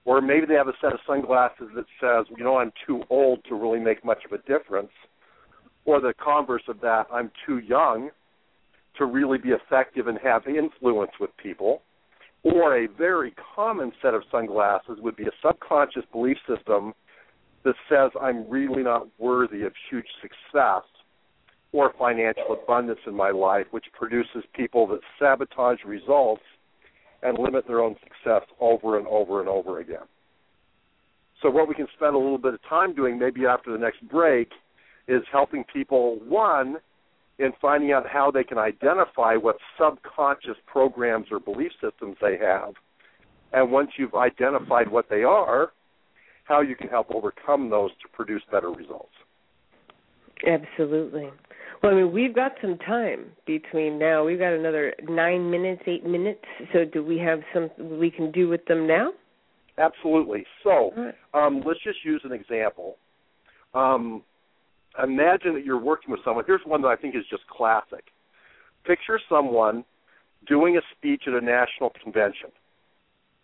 [0.06, 3.44] Or maybe they have a set of sunglasses that says, you know, I'm too old
[3.48, 4.92] to really make much of a difference.
[5.86, 8.10] Or the converse of that, I'm too young
[8.98, 11.82] to really be effective and have influence with people.
[12.44, 16.94] Or a very common set of sunglasses would be a subconscious belief system
[17.64, 20.84] that says I'm really not worthy of huge success
[21.72, 26.44] or financial abundance in my life, which produces people that sabotage results
[27.24, 30.06] and limit their own success over and over and over again.
[31.42, 34.08] So, what we can spend a little bit of time doing, maybe after the next
[34.08, 34.50] break,
[35.08, 36.78] is helping people, one,
[37.40, 42.74] in finding out how they can identify what subconscious programs or belief systems they have.
[43.52, 45.74] And once you've identified what they are,
[46.46, 49.14] how you can help overcome those to produce better results.
[50.46, 51.30] Absolutely.
[51.84, 54.24] Well, I mean, we've got some time between now.
[54.24, 56.44] We've got another nine minutes, eight minutes.
[56.72, 57.70] So, do we have some
[58.00, 59.12] we can do with them now?
[59.78, 60.46] Absolutely.
[60.64, 61.14] So, right.
[61.34, 62.96] um, let's just use an example.
[63.74, 64.24] Um,
[65.04, 66.46] imagine that you're working with someone.
[66.48, 68.06] Here's one that I think is just classic.
[68.86, 69.84] Picture someone
[70.48, 72.50] doing a speech at a national convention.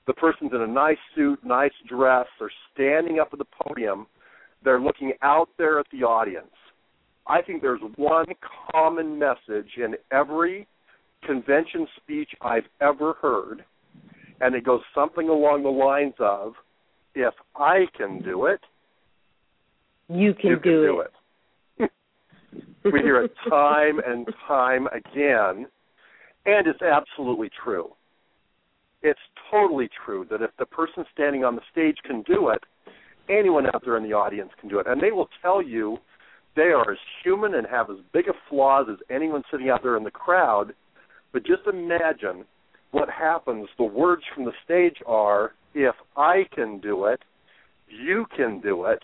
[0.08, 2.28] The person's in a nice suit, nice dress.
[2.40, 4.08] They're standing up at the podium.
[4.64, 6.48] They're looking out there at the audience
[7.30, 8.26] I think there's one
[8.72, 10.68] common message in every
[11.24, 13.64] convention speech I've ever heard,
[14.42, 16.56] and it goes something along the lines of,
[17.14, 18.62] "If I can do it,
[20.08, 20.86] you can, you do, can it.
[20.88, 21.92] do it."
[22.94, 25.68] we hear it time and time again,
[26.48, 27.94] and it's absolutely true.
[29.04, 29.20] It's
[29.52, 32.64] totally true that if the person standing on the stage can do it,
[33.30, 34.88] anyone out there in the audience can do it.
[34.88, 36.00] And they will tell you
[36.56, 39.98] they are as human and have as big of flaws as anyone sitting out there
[39.98, 40.74] in the crowd.
[41.32, 42.46] But just imagine
[42.92, 43.68] what happens.
[43.78, 47.22] The words from the stage are, if I can do it,
[47.88, 49.04] you can do it.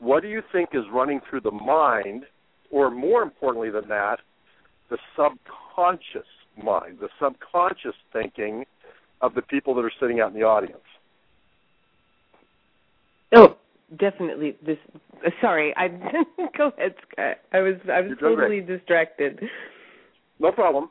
[0.00, 2.24] What do you think is running through the mind,
[2.70, 4.18] or more importantly than that,
[4.90, 6.26] the subconscious
[6.62, 8.64] mind, the subconscious thinking
[9.20, 10.76] of the people that are sitting out in the audience?
[13.34, 13.56] Oh,
[13.98, 14.78] definitely this
[15.26, 15.88] uh, sorry i
[16.56, 17.36] go ahead scott.
[17.52, 18.66] I was i was totally great.
[18.66, 19.40] distracted.
[20.40, 20.90] No problem.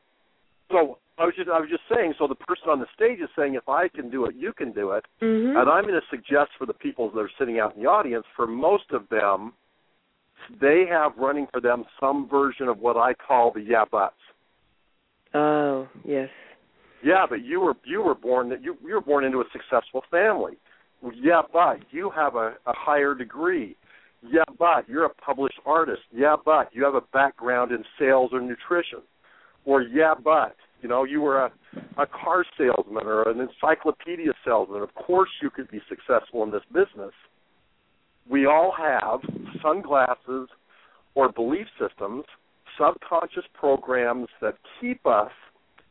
[0.71, 3.29] So i was just i was just saying so the person on the stage is
[3.37, 5.05] saying if i can do it you can do it.
[5.21, 5.57] Mm-hmm.
[5.57, 8.25] and i'm going to suggest for the people that are sitting out in the audience
[8.35, 9.53] for most of them
[10.59, 14.15] they have running for them some version of what i call the yeah buts.
[15.33, 16.29] Oh yes.
[17.03, 20.03] Yeah but you were you were born that you you were born into a successful
[20.09, 20.53] family
[21.15, 23.75] yeah, but you have a, a higher degree.
[24.23, 26.01] Yeah, but you're a published artist.
[26.13, 28.99] Yeah, but you have a background in sales or nutrition.
[29.65, 31.51] Or yeah, but You know, you were a
[31.97, 34.81] a car salesman or an encyclopedia salesman.
[34.81, 37.13] Of course, you could be successful in this business.
[38.29, 39.21] We all have
[39.61, 40.49] sunglasses
[41.15, 42.25] or belief systems,
[42.77, 45.31] subconscious programs that keep us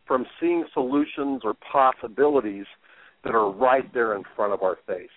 [0.07, 2.67] from seeing solutions or possibilities
[3.25, 5.09] that are right there in front of our face.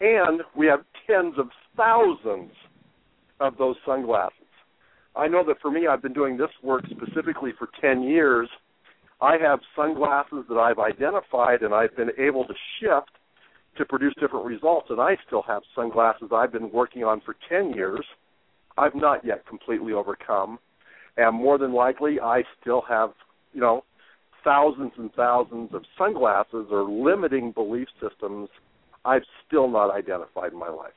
[0.00, 2.52] And we have tens of thousands
[3.40, 4.38] of those sunglasses.
[5.14, 8.48] I know that for me, I've been doing this work specifically for 10 years.
[9.20, 13.10] I have sunglasses that I've identified and I've been able to shift
[13.78, 14.88] to produce different results.
[14.90, 18.04] And I still have sunglasses I've been working on for 10 years.
[18.76, 20.58] I've not yet completely overcome.
[21.16, 23.10] And more than likely, I still have,
[23.52, 23.84] you know,
[24.44, 28.48] thousands and thousands of sunglasses or limiting belief systems
[29.04, 30.92] I've still not identified in my life.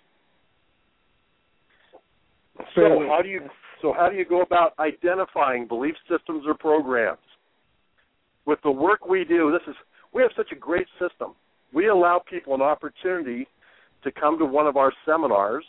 [2.75, 3.41] So how do you
[3.81, 7.17] so how do you go about identifying belief systems or programs?
[8.45, 9.75] With the work we do, this is
[10.13, 11.33] we have such a great system.
[11.73, 13.47] We allow people an opportunity
[14.03, 15.65] to come to one of our seminars.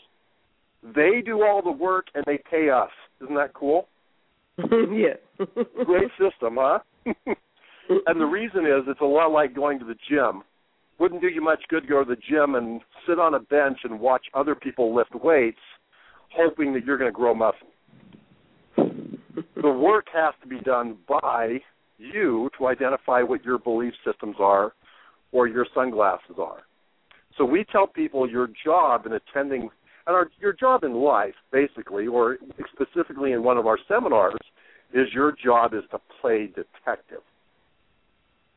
[0.83, 2.91] They do all the work and they pay us.
[3.23, 3.89] Isn't that cool?
[4.59, 5.17] yeah.
[5.85, 6.79] great system, huh?
[7.89, 10.43] and the reason is it's a lot like going to the gym.
[10.99, 13.79] Wouldn't do you much good to go to the gym and sit on a bench
[13.85, 15.59] and watch other people lift weights,
[16.31, 17.69] hoping that you're going to grow muscle.
[18.77, 21.59] the work has to be done by
[21.99, 24.73] you to identify what your belief systems are
[25.33, 26.63] or your sunglasses are.
[27.37, 29.69] So we tell people your job in attending
[30.07, 32.39] and our, your job in life, basically, or
[32.73, 34.39] specifically in one of our seminars,
[34.95, 37.23] is your job is to play detective.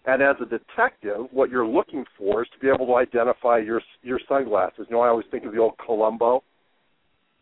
[0.05, 3.81] And as a detective, what you're looking for is to be able to identify your
[4.01, 4.87] your sunglasses.
[4.89, 6.43] You know, I always think of the old Columbo,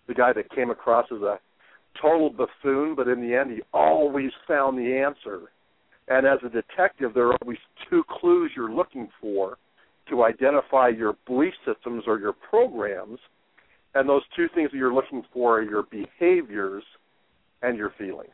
[0.08, 1.40] the guy that came across as a
[2.02, 5.52] total buffoon, but in the end, he always found the answer.
[6.08, 7.58] And as a detective, there are always
[7.90, 9.58] two clues you're looking for
[10.10, 13.20] to identify your belief systems or your programs.
[13.94, 16.84] And those two things that you're looking for are your behaviors
[17.62, 18.30] and your feelings.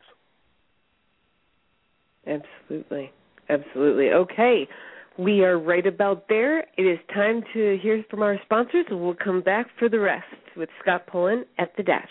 [2.26, 3.10] Absolutely.
[3.48, 4.10] Absolutely.
[4.10, 4.68] Okay.
[5.16, 6.60] We are right about there.
[6.76, 10.24] It is time to hear from our sponsors, and we'll come back for the rest
[10.56, 12.08] with Scott Pullan at the Dash.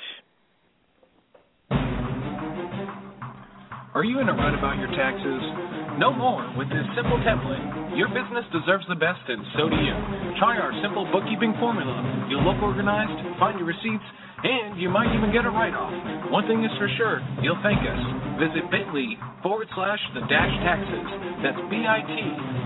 [3.93, 5.72] Are you in a rut about your taxes?
[5.97, 6.41] No more.
[6.57, 9.93] With this simple template, your business deserves the best, and so do you.
[10.41, 11.93] Try our simple bookkeeping formula.
[12.29, 14.03] You'll look organized, find your receipts,
[14.43, 15.93] and you might even get a write off.
[16.33, 18.01] One thing is for sure, you'll thank us.
[18.41, 19.15] Visit bit.ly
[19.45, 21.07] forward slash the dash taxes.
[21.45, 22.65] That's bit.ly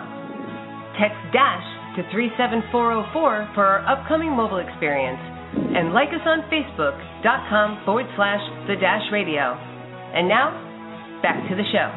[1.00, 1.64] Text DASH
[1.96, 5.18] to 37404 for our upcoming mobile experience.
[5.74, 8.38] And like us on Facebook.com forward slash
[8.68, 9.58] the dash radio.
[10.14, 10.54] And now,
[11.22, 11.90] back to the show.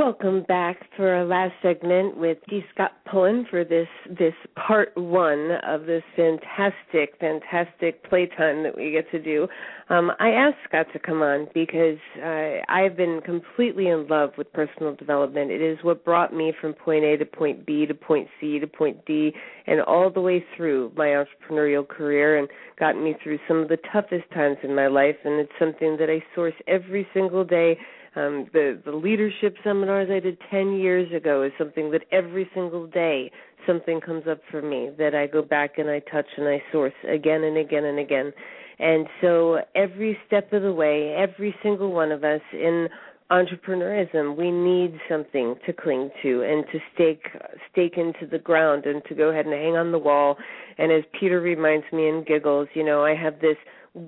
[0.00, 2.64] Welcome back for our last segment with D.
[2.72, 9.10] Scott Pullan for this this part one of this fantastic, fantastic playtime that we get
[9.10, 9.46] to do.
[9.90, 14.50] Um, I asked Scott to come on because uh, I've been completely in love with
[14.54, 15.50] personal development.
[15.50, 18.66] It is what brought me from point A to point B to point C to
[18.66, 19.34] point D,
[19.66, 22.48] and all the way through my entrepreneurial career, and
[22.78, 25.16] gotten me through some of the toughest times in my life.
[25.26, 27.76] And it's something that I source every single day
[28.16, 32.86] um, the the leadership seminars I did ten years ago is something that every single
[32.86, 33.30] day
[33.66, 36.94] something comes up for me that I go back and I touch and I source
[37.08, 38.32] again and again and again.
[38.78, 42.88] And so every step of the way, every single one of us in
[43.30, 47.28] entrepreneurism, we need something to cling to and to stake
[47.70, 50.36] stake into the ground and to go ahead and hang on the wall.
[50.78, 53.56] And as Peter reminds me and giggles, you know, I have this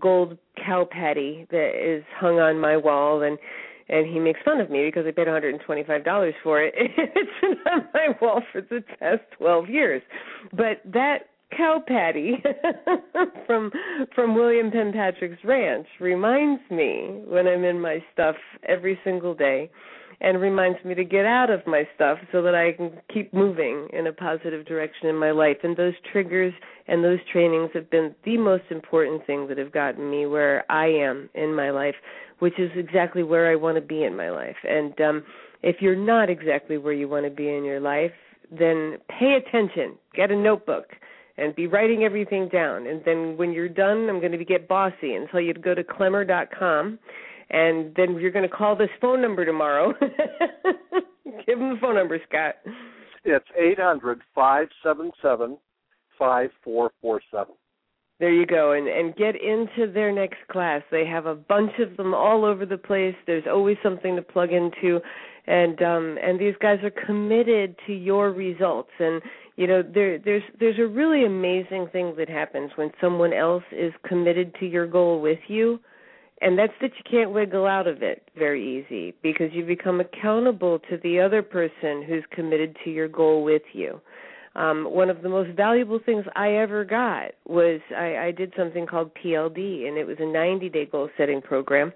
[0.01, 3.39] gold cow patty that is hung on my wall and
[3.89, 6.75] and he makes fun of me because I paid $125 for it.
[6.79, 10.03] it's been on my wall for the past 12 years.
[10.53, 12.43] But that cow patty
[13.47, 13.71] from
[14.15, 19.71] from William Penn Patrick's ranch reminds me when I'm in my stuff every single day
[20.23, 23.89] and reminds me to get out of my stuff so that I can keep moving
[23.93, 25.59] in a positive direction in my life.
[25.63, 26.55] And those triggers
[26.89, 30.87] and those trainings have been the most important thing that have gotten me where I
[30.87, 31.97] am in my life
[32.43, 34.57] which is exactly where I want to be in my life.
[34.69, 35.25] And um
[35.63, 38.11] if you're not exactly where you want to be in your life,
[38.51, 39.97] then pay attention.
[40.13, 40.87] Get a notebook
[41.39, 42.89] and be writing everything down.
[42.89, 45.73] And then when you're done, I'm going to get bossy and tell you to go
[45.73, 46.99] to klemmer.com.
[47.53, 49.93] And then you're going to call this phone number tomorrow.
[51.47, 52.55] Give them the phone number, Scott.
[53.25, 55.59] It's eight hundred five seven seven
[56.19, 57.55] five four four seven.
[58.19, 60.83] There you go, and and get into their next class.
[60.91, 63.15] They have a bunch of them all over the place.
[63.27, 65.01] There's always something to plug into,
[65.47, 68.91] and um and these guys are committed to your results.
[68.99, 69.21] And
[69.57, 73.93] you know there there's there's a really amazing thing that happens when someone else is
[74.07, 75.81] committed to your goal with you
[76.43, 80.79] and that's that you can't wiggle out of it very easy because you become accountable
[80.91, 84.01] to the other person who's committed to your goal with you
[84.55, 88.87] um, one of the most valuable things I ever got was I, I did something
[88.87, 91.93] called PLD, and it was a 90 day goal setting program.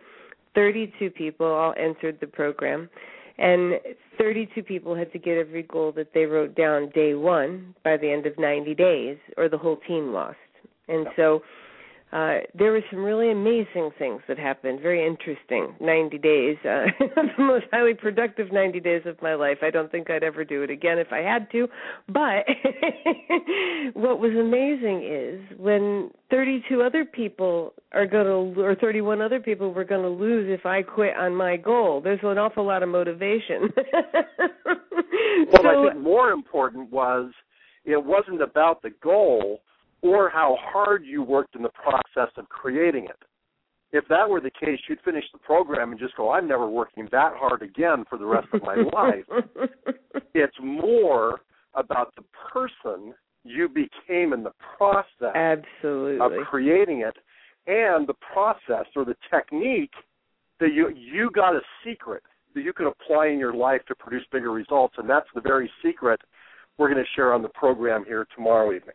[0.54, 2.88] 32 people all entered the program,
[3.36, 3.74] and
[4.18, 8.10] 32 people had to get every goal that they wrote down day one by the
[8.10, 10.38] end of 90 days, or the whole team lost.
[10.88, 11.42] And so
[12.12, 14.80] uh, there were some really amazing things that happened.
[14.80, 16.56] Very interesting 90 days.
[16.64, 16.86] Uh,
[17.16, 19.58] the most highly productive 90 days of my life.
[19.62, 21.66] I don't think I'd ever do it again if I had to.
[22.06, 22.46] But
[23.94, 29.72] what was amazing is when 32 other people are going to, or 31 other people
[29.72, 32.00] were going to lose if I quit on my goal.
[32.00, 33.68] There's an awful lot of motivation.
[34.64, 37.32] well, so, I think more important was
[37.84, 39.60] it wasn't about the goal
[40.02, 43.18] or how hard you worked in the process of creating it.
[43.92, 47.08] If that were the case, you'd finish the program and just go, I'm never working
[47.12, 49.70] that hard again for the rest of my life.
[50.34, 51.40] It's more
[51.74, 56.18] about the person you became in the process Absolutely.
[56.20, 57.16] of creating it
[57.66, 59.92] and the process or the technique
[60.58, 62.22] that you you got a secret
[62.54, 65.70] that you can apply in your life to produce bigger results and that's the very
[65.84, 66.20] secret
[66.78, 68.94] we're going to share on the program here tomorrow evening.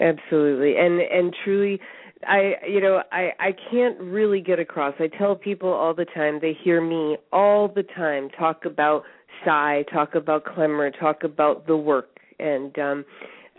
[0.00, 0.76] Absolutely.
[0.76, 1.80] And and truly
[2.26, 4.94] I you know, I I can't really get across.
[4.98, 9.04] I tell people all the time, they hear me all the time talk about
[9.44, 13.04] Psi, talk about Klemmer, talk about the work and um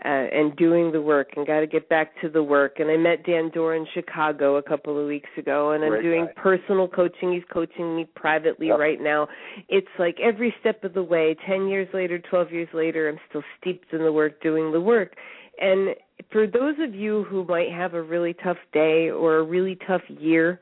[0.04, 2.78] uh, and doing the work and got to get back to the work.
[2.78, 6.02] And I met Dan Dorr in Chicago a couple of weeks ago, and I'm Great
[6.02, 6.32] doing guy.
[6.36, 7.32] personal coaching.
[7.32, 8.78] He's coaching me privately Yep.
[8.78, 9.26] right now.
[9.68, 13.42] It's like every step of the way, 10 years later, 12 years later, I'm still
[13.58, 15.16] steeped in the work, doing the work.
[15.58, 15.94] And
[16.30, 20.02] for those of you who might have a really tough day or a really tough
[20.08, 20.60] year,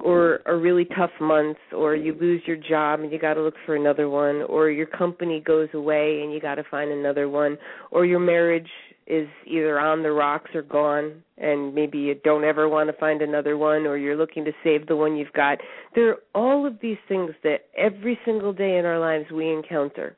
[0.00, 3.54] or a really tough month or you lose your job and you got to look
[3.64, 7.56] for another one or your company goes away and you got to find another one
[7.90, 8.68] or your marriage
[9.06, 13.22] is either on the rocks or gone and maybe you don't ever want to find
[13.22, 15.58] another one or you're looking to save the one you've got
[15.94, 20.16] there are all of these things that every single day in our lives we encounter.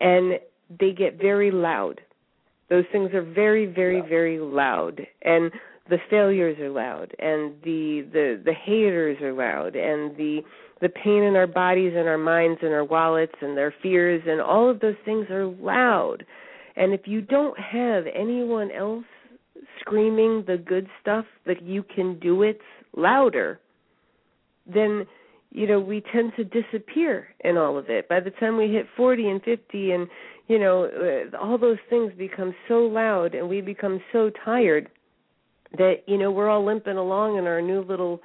[0.00, 0.38] And
[0.78, 2.00] they get very loud
[2.70, 5.50] those things are very very very loud and
[5.88, 10.42] the failures are loud and the the the haters are loud and the
[10.80, 14.40] the pain in our bodies and our minds and our wallets and their fears and
[14.40, 16.24] all of those things are loud.
[16.76, 19.04] And if you don't have anyone else
[19.80, 22.60] screaming the good stuff that you can do it
[22.96, 23.60] louder
[24.72, 25.06] then
[25.50, 28.08] you know we tend to disappear in all of it.
[28.08, 30.08] By the time we hit 40 and 50 and
[30.48, 34.90] you know uh, all those things become so loud and we become so tired
[35.76, 38.20] that you know we're all limping along in our new little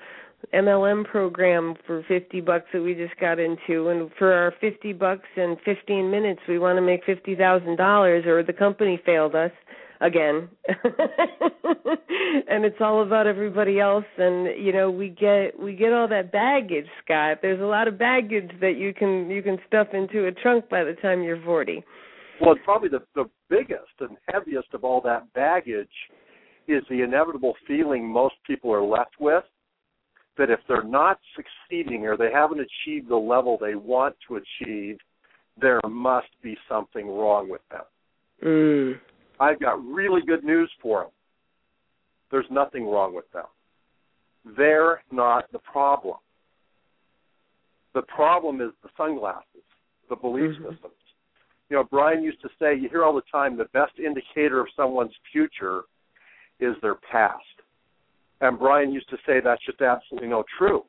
[0.54, 5.28] MLM program for 50 bucks that we just got into and for our 50 bucks
[5.36, 9.52] and 15 minutes we want to make $50,000 or the company failed us
[10.02, 10.50] again.
[12.50, 16.32] and it's all about everybody else and you know we get we get all that
[16.32, 17.40] baggage, Scott.
[17.42, 20.84] There's a lot of baggage that you can you can stuff into a trunk by
[20.84, 21.84] the time you're 40.
[22.42, 25.88] Well, probably the the biggest and heaviest of all that baggage
[26.68, 29.44] is the inevitable feeling most people are left with
[30.38, 34.98] that if they're not succeeding or they haven't achieved the level they want to achieve,
[35.62, 37.84] there must be something wrong with them.
[38.44, 39.00] Mm.
[39.40, 41.12] I've got really good news for them.
[42.32, 43.46] There's nothing wrong with them.
[44.58, 46.18] They're not the problem.
[47.94, 49.64] The problem is the sunglasses,
[50.10, 50.72] the belief Mhm.
[50.72, 50.94] systems.
[51.70, 54.68] You know, Brian used to say, you hear all the time, the best indicator of
[54.76, 55.84] someone's future
[56.60, 57.44] is their past.
[58.42, 60.84] And Brian used to say that's just absolutely no true.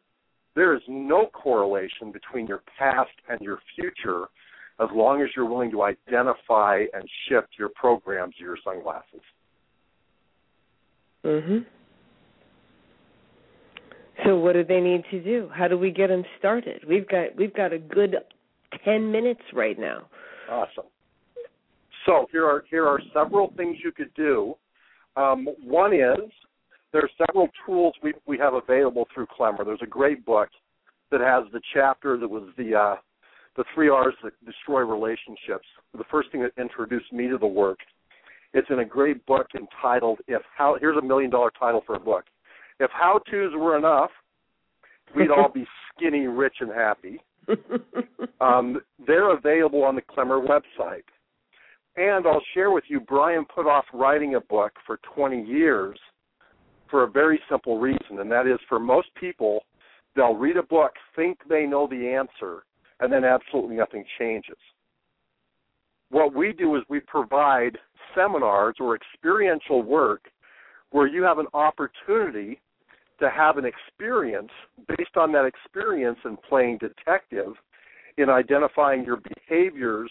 [0.55, 4.27] There is no correlation between your past and your future
[4.81, 9.20] as long as you're willing to identify and shift your programs, your sunglasses.
[11.22, 11.64] Mhm.
[14.25, 15.49] So what do they need to do?
[15.49, 16.85] How do we get them started?
[16.85, 18.16] We've got we've got a good
[18.85, 20.09] 10 minutes right now.
[20.51, 20.84] Awesome.
[22.07, 24.55] So here are here are several things you could do.
[25.16, 26.30] Um, one is
[26.92, 29.64] there are several tools we we have available through Klemmer.
[29.64, 30.49] There's a great book
[31.11, 32.97] that has the chapter that was the uh,
[33.57, 35.66] the three R's that destroy relationships.
[35.97, 37.78] The first thing that introduced me to the work.
[38.53, 42.01] It's in a great book entitled "If How." Here's a million dollar title for a
[42.01, 42.24] book.
[42.80, 44.11] If how tos were enough,
[45.14, 45.66] we'd all be
[45.97, 47.20] skinny, rich, and happy.
[48.40, 51.05] um, they're available on the Klemmer website.
[51.97, 55.99] And I'll share with you, Brian put off writing a book for 20 years
[56.90, 59.64] for a very simple reason, and that is for most people,
[60.14, 62.64] they'll read a book, think they know the answer,
[63.01, 64.57] and then absolutely nothing changes.
[66.11, 67.78] What we do is we provide
[68.14, 70.22] seminars or experiential work
[70.90, 72.61] where you have an opportunity
[73.21, 74.51] to have an experience
[74.89, 77.55] based on that experience in playing detective
[78.17, 80.11] in identifying your behaviors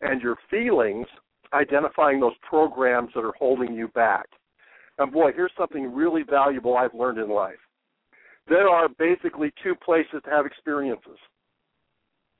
[0.00, 1.06] and your feelings,
[1.52, 4.26] identifying those programs that are holding you back.
[4.98, 7.54] And boy, here's something really valuable I've learned in life.
[8.48, 11.18] There are basically two places to have experiences.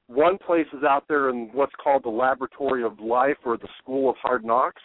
[0.09, 4.11] One place is out there in what's called the laboratory of life or the school
[4.11, 4.83] of hard knocks.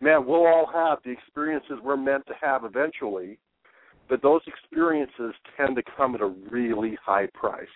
[0.00, 3.38] Man, we'll all have the experiences we're meant to have eventually,
[4.08, 7.66] but those experiences tend to come at a really high price.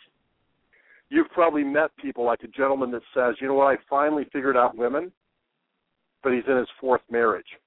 [1.10, 3.66] You've probably met people like a gentleman that says, "You know what?
[3.66, 5.12] I finally figured out women,"
[6.22, 7.58] but he's in his fourth marriage.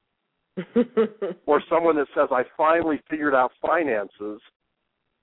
[1.46, 4.42] or someone that says, "I finally figured out finances,"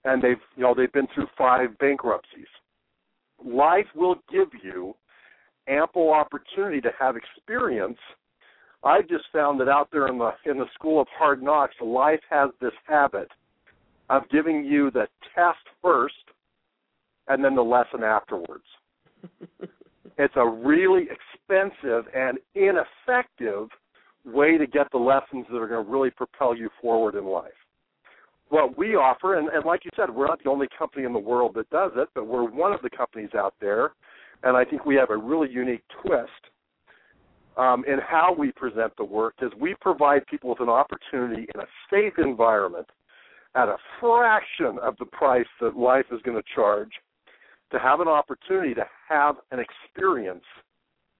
[0.04, 2.48] and they've you know they've been through five bankruptcies.
[3.44, 4.96] Life will give you
[5.68, 7.98] ample opportunity to have experience.
[8.84, 12.20] I've just found that out there in the in the school of hard knocks, life
[12.30, 13.28] has this habit
[14.08, 16.14] of giving you the test first
[17.26, 18.64] and then the lesson afterwards.
[20.18, 23.68] it's a really expensive and ineffective
[24.24, 27.52] way to get the lessons that are going to really propel you forward in life.
[28.50, 31.18] What we offer, and, and like you said, we're not the only company in the
[31.18, 33.92] world that does it, but we're one of the companies out there,
[34.42, 36.30] and I think we have a really unique twist
[37.58, 39.34] um, in how we present the work.
[39.42, 42.86] Is we provide people with an opportunity in a safe environment
[43.54, 46.92] at a fraction of the price that life is going to charge
[47.72, 50.44] to have an opportunity to have an experience,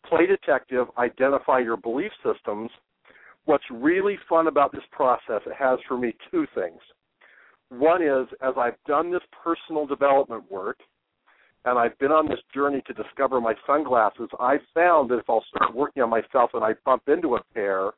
[0.09, 2.70] play detective, identify your belief systems.
[3.45, 6.80] What's really fun about this process, it has for me two things.
[7.70, 10.78] One is, as I've done this personal development work,
[11.69, 15.45] and I've been on this journey to discover my sunglasses, I've found that if I'll
[15.55, 17.91] start working on myself and I bump into a pair,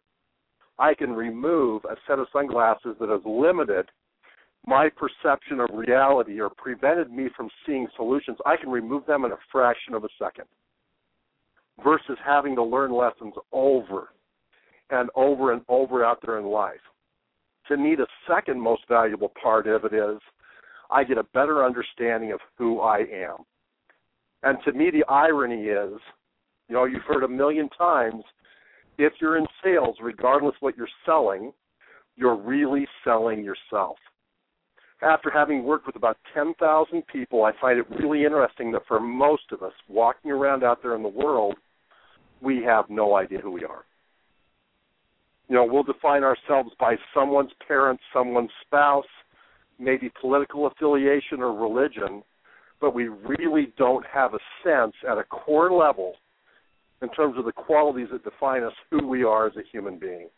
[0.78, 3.86] I can remove a set of sunglasses that has limited
[4.66, 9.32] my perception of reality or prevented me from seeing solutions, I can remove them in
[9.32, 10.44] a fraction of a second
[11.82, 14.08] versus having to learn lessons over
[14.90, 16.80] and over and over out there in life.
[17.68, 20.18] To me, the second most valuable part of it is
[20.90, 23.46] I get a better understanding of who I am.
[24.42, 26.00] And to me, the irony is,
[26.68, 28.22] you know, you've heard a million times,
[28.98, 31.52] if you're in sales, regardless what you're selling,
[32.16, 33.96] you're really selling yourself
[35.02, 39.44] after having worked with about 10,000 people, I find it really interesting that for most
[39.52, 41.56] of us walking around out there in the world,
[42.40, 43.84] we have no idea who we are.
[45.48, 49.04] You know, we'll define ourselves by someone's parents, someone's spouse,
[49.78, 52.22] maybe political affiliation or religion,
[52.80, 56.14] but we really don't have a sense at a core level
[57.02, 60.28] in terms of the qualities that define us who we are as a human being.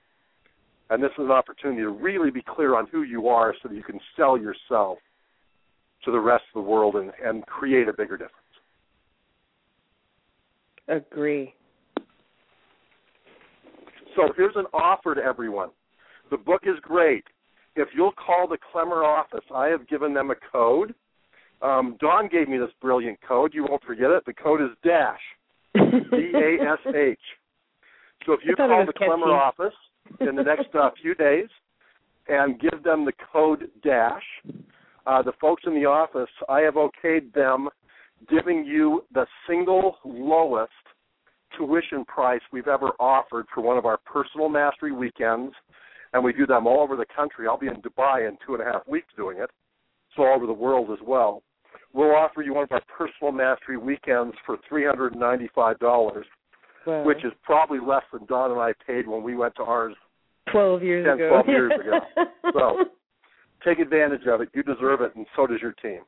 [0.90, 3.74] And this is an opportunity to really be clear on who you are so that
[3.74, 4.98] you can sell yourself
[6.04, 8.36] to the rest of the world and, and create a bigger difference.
[10.88, 11.54] Agree.
[14.16, 15.70] So here's an offer to everyone.
[16.30, 17.24] The book is great.
[17.76, 20.94] If you'll call the Klemmer office, I have given them a code.
[21.62, 23.52] Um, Dawn gave me this brilliant code.
[23.54, 24.24] You won't forget it.
[24.26, 25.20] The code is DASH.
[25.74, 27.18] D A S H.
[28.26, 29.74] So if you call the Klemmer office,
[30.20, 31.48] in the next uh, few days
[32.28, 34.22] and give them the code DASH.
[35.06, 37.68] Uh, the folks in the office, I have okayed them
[38.28, 40.70] giving you the single lowest
[41.56, 45.52] tuition price we've ever offered for one of our personal mastery weekends,
[46.12, 47.48] and we do them all over the country.
[47.48, 49.50] I'll be in Dubai in two and a half weeks doing it,
[50.14, 51.42] so all over the world as well.
[51.94, 56.26] We'll offer you one of our personal mastery weekends for three hundred and ninety-five dollars
[56.86, 57.04] wow.
[57.04, 59.94] which is probably less than Dawn and I paid when we went to ours
[60.50, 61.42] 12 years 10, ago.
[61.44, 62.26] 12 years ago.
[62.52, 62.84] so
[63.64, 64.48] take advantage of it.
[64.54, 66.00] You deserve it, and so does your team.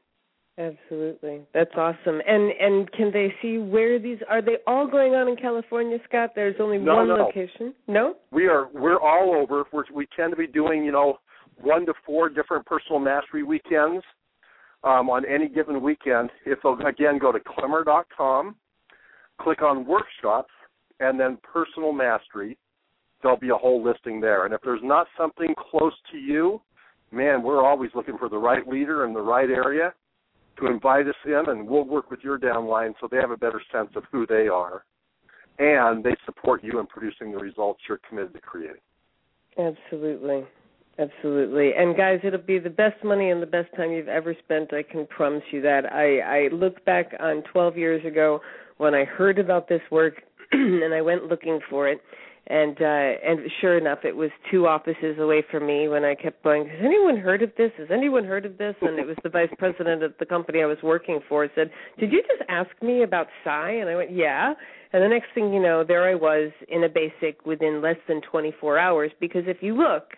[0.56, 2.20] Absolutely, that's awesome.
[2.28, 4.40] And and can they see where these are?
[4.40, 6.30] They all going on in California, Scott?
[6.36, 7.14] There's only no, one no.
[7.14, 7.74] location.
[7.88, 9.64] No, we are we're all over.
[9.72, 11.18] We're, we tend to be doing you know
[11.60, 14.04] one to four different personal mastery weekends
[14.84, 16.30] um, on any given weekend.
[16.46, 18.56] If they'll again go to Klemmer.com,
[19.40, 20.52] click on workshops,
[21.00, 22.56] and then personal mastery,
[23.22, 24.44] there'll be a whole listing there.
[24.44, 26.60] And if there's not something close to you,
[27.10, 29.92] man, we're always looking for the right leader in the right area
[30.58, 33.60] to invite us in, and we'll work with your downline so they have a better
[33.72, 34.84] sense of who they are,
[35.58, 38.80] and they support you in producing the results you're committed to creating.
[39.58, 40.44] Absolutely.
[40.98, 41.72] Absolutely.
[41.76, 44.72] And guys, it'll be the best money and the best time you've ever spent.
[44.72, 45.92] I can promise you that.
[45.92, 48.40] I I look back on 12 years ago
[48.76, 50.22] when I heard about this work
[50.52, 52.00] and I went looking for it
[52.46, 56.42] and uh and sure enough it was two offices away from me when I kept
[56.42, 59.30] going has anyone heard of this has anyone heard of this and it was the
[59.30, 63.02] vice president of the company I was working for said did you just ask me
[63.02, 64.52] about psi and I went yeah
[64.92, 68.20] and the next thing you know there I was in a basic within less than
[68.30, 70.10] 24 hours because if you look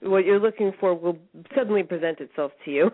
[0.00, 1.18] what you're looking for will
[1.54, 2.90] suddenly present itself to you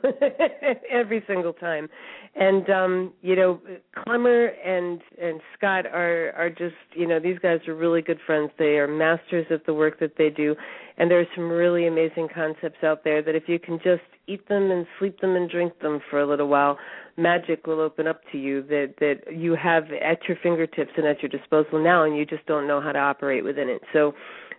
[0.90, 1.88] every single time.
[2.34, 3.60] And um, you know,
[3.96, 8.50] Klemmer and and Scott are are just you know these guys are really good friends.
[8.58, 10.54] They are masters at the work that they do,
[10.96, 14.48] and there are some really amazing concepts out there that if you can just eat
[14.48, 16.78] them and sleep them and drink them for a little while,
[17.16, 21.20] magic will open up to you that that you have at your fingertips and at
[21.22, 23.82] your disposal now, and you just don't know how to operate within it.
[23.92, 24.14] So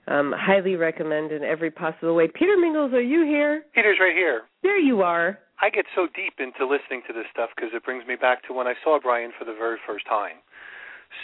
[0.08, 2.28] um, highly recommend in every possible way.
[2.28, 3.64] Peter Mingils, are you here?
[3.74, 4.44] Peter's right here.
[4.64, 5.40] There you are.
[5.62, 8.54] I get so deep into listening to this stuff because it brings me back to
[8.54, 10.42] when I saw Brian for the very first time.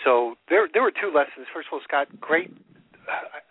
[0.04, 1.48] So there there were two lessons.
[1.54, 2.52] First of all, Scott, great.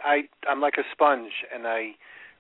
[0.04, 1.96] I I'm like a sponge, and I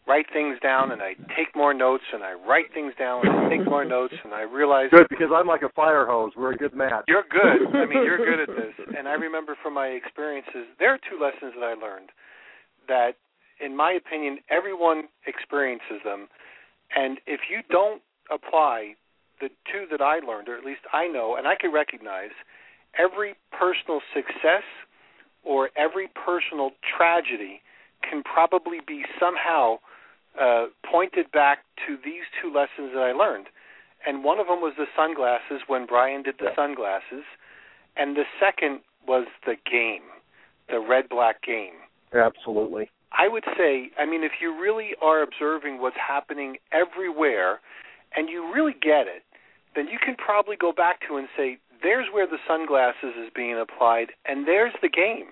[0.06, 3.48] write things down, and I take more notes, and I write things down, and I
[3.48, 6.32] take more notes, and I realize good because I'm like a fire hose.
[6.36, 7.04] We're a good match.
[7.08, 7.74] You're good.
[7.74, 8.74] I mean, you're good at this.
[8.96, 12.10] And I remember from my experiences, there are two lessons that I learned
[12.88, 13.12] that,
[13.60, 16.28] in my opinion, everyone experiences them.
[16.94, 18.94] And if you don't apply
[19.40, 22.30] the two that I learned, or at least I know, and I can recognize,
[22.98, 24.64] every personal success
[25.44, 27.60] or every personal tragedy
[28.08, 29.78] can probably be somehow
[30.40, 33.46] uh, pointed back to these two lessons that I learned.
[34.06, 37.24] And one of them was the sunglasses when Brian did the sunglasses,
[37.96, 40.02] and the second was the game,
[40.68, 41.85] the red black game.
[42.18, 42.90] Absolutely.
[43.12, 47.60] I would say, I mean, if you really are observing what's happening everywhere
[48.14, 49.22] and you really get it,
[49.74, 53.58] then you can probably go back to and say, there's where the sunglasses is being
[53.58, 55.28] applied and there's the game.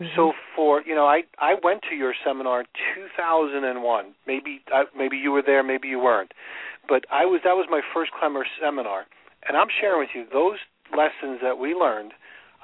[0.00, 0.14] Mm-hmm.
[0.14, 2.64] So for you know, I I went to your seminar
[2.94, 4.14] 2001.
[4.26, 6.32] Maybe uh, maybe you were there, maybe you weren't,
[6.88, 7.40] but I was.
[7.42, 9.06] That was my first Klemmer seminar,
[9.48, 10.58] and I'm sharing with you those
[10.96, 12.12] lessons that we learned.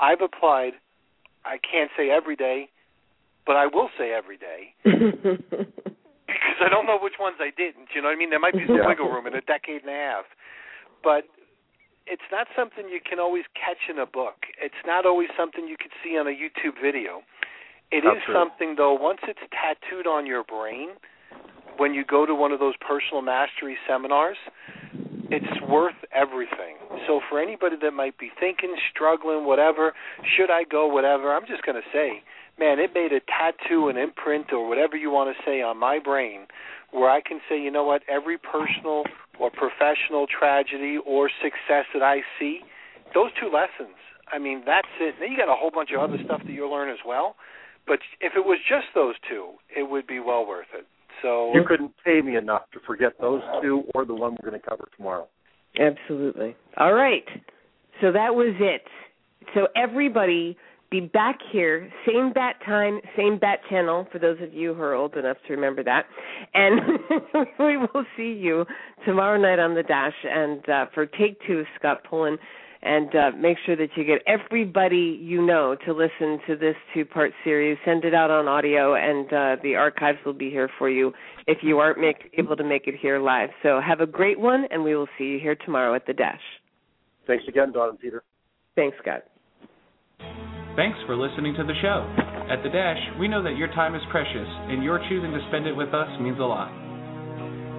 [0.01, 0.75] I've applied.
[1.45, 2.69] I can't say every day,
[3.47, 7.89] but I will say every day because I don't know which ones I didn't.
[7.95, 8.31] You know what I mean?
[8.31, 8.89] There might be some yeah.
[8.89, 10.25] wiggle room in a decade and a half,
[11.03, 11.25] but
[12.07, 14.49] it's not something you can always catch in a book.
[14.61, 17.23] It's not always something you could see on a YouTube video.
[17.91, 18.35] It That's is true.
[18.35, 18.95] something though.
[18.95, 20.97] Once it's tattooed on your brain,
[21.77, 24.37] when you go to one of those personal mastery seminars,
[25.31, 26.77] it's worth everything.
[27.07, 29.93] So for anybody that might be thinking, struggling, whatever,
[30.37, 32.23] should I go, whatever, I'm just going to say,
[32.59, 35.99] man, it made a tattoo, an imprint, or whatever you want to say on my
[35.99, 36.47] brain,
[36.93, 39.05] where I can say, you know what, every personal
[39.41, 42.61] or professional tragedy or success that I see,
[43.15, 43.97] those two lessons.
[44.33, 45.17] I mean, that's it.
[45.21, 47.37] Then you got a whole bunch of other stuff that you'll learn as well.
[47.87, 50.87] But if it was just those two, it would be well worth it.
[51.23, 54.61] So you couldn't pay me enough to forget those two or the one we're going
[54.61, 55.29] to cover tomorrow.
[55.79, 56.57] Absolutely.
[56.77, 57.25] All right.
[58.01, 58.83] So that was it.
[59.55, 60.57] So everybody
[60.95, 64.95] be back here, same bat time, same bat channel, for those of you who are
[64.95, 66.07] old enough to remember that.
[66.55, 66.81] And
[67.59, 68.65] we will see you
[69.05, 70.15] tomorrow night on the Dash.
[70.23, 72.37] And uh, for take two, Scott Pullan,
[72.83, 77.05] and uh, make sure that you get everybody you know to listen to this two
[77.05, 77.77] part series.
[77.85, 81.13] Send it out on audio, and uh, the archives will be here for you
[81.49, 83.51] if you aren't make, able to make it here live.
[83.65, 86.39] So have a great one, and we will see you here tomorrow at the Dash.
[87.27, 88.23] Thanks again, Dawn and Peter.
[88.77, 89.25] Thanks, Scott.
[90.77, 92.03] Thanks for listening to the show.
[92.51, 95.71] At The Dash, we know that your time is precious, and your choosing to spend
[95.71, 96.67] it with us means a lot.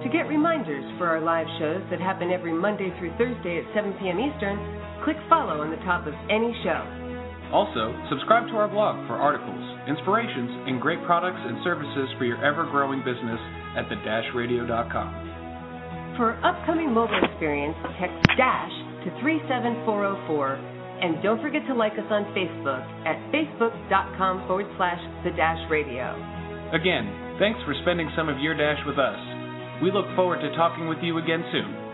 [0.00, 3.92] To get reminders for our live shows that happen every Monday through Thursday at 7
[4.00, 4.16] p.m.
[4.16, 4.56] Eastern,
[5.04, 6.80] click follow on the top of any show.
[7.52, 12.40] Also, subscribe to our blog for articles, inspirations, and great products and services for your
[12.40, 13.40] ever growing business
[13.76, 16.16] at thedashradio.com.
[16.16, 18.72] For upcoming mobile experience, text DASH
[19.04, 25.30] to 37404 and don't forget to like us on Facebook at facebook.com forward slash the
[25.30, 26.14] dash radio.
[26.72, 29.18] Again, thanks for spending some of your dash with us.
[29.82, 31.86] We look forward to talking with you again soon.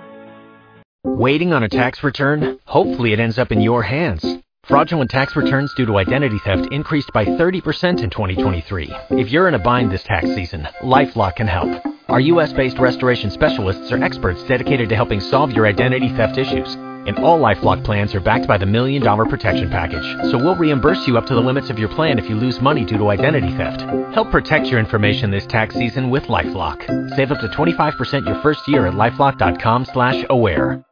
[1.05, 2.59] Waiting on a tax return?
[2.65, 4.25] Hopefully it ends up in your hands.
[4.65, 8.95] Fraudulent tax returns due to identity theft increased by 30% in 2023.
[9.11, 11.85] If you're in a bind this tax season, LifeLock can help.
[12.09, 16.77] Our US based restoration specialists are experts dedicated to helping solve your identity theft issues.
[17.07, 20.31] And all LifeLock plans are backed by the Million Dollar Protection Package.
[20.31, 22.85] So we'll reimburse you up to the limits of your plan if you lose money
[22.85, 23.83] due to identity theft.
[24.15, 27.17] Help protect your information this tax season with LifeLock.
[27.17, 30.85] Save up to 25% your first year at LifeLock.com slash aware.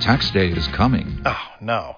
[0.00, 1.22] Tax day is coming.
[1.24, 1.96] Oh, no.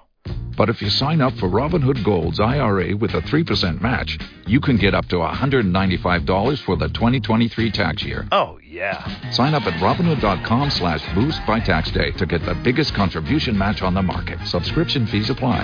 [0.57, 4.77] But if you sign up for Robinhood Gold's IRA with a 3% match, you can
[4.77, 8.27] get up to $195 for the 2023 tax year.
[8.33, 9.31] Oh, yeah.
[9.31, 13.81] Sign up at Robinhood.com slash boost by tax day to get the biggest contribution match
[13.81, 14.39] on the market.
[14.47, 15.63] Subscription fees apply.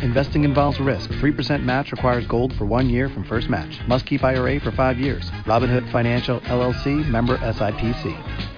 [0.00, 1.10] Investing involves risk.
[1.10, 3.78] 3% match requires gold for one year from first match.
[3.86, 5.30] Must keep IRA for five years.
[5.44, 8.51] Robinhood Financial, LLC, member SIPC.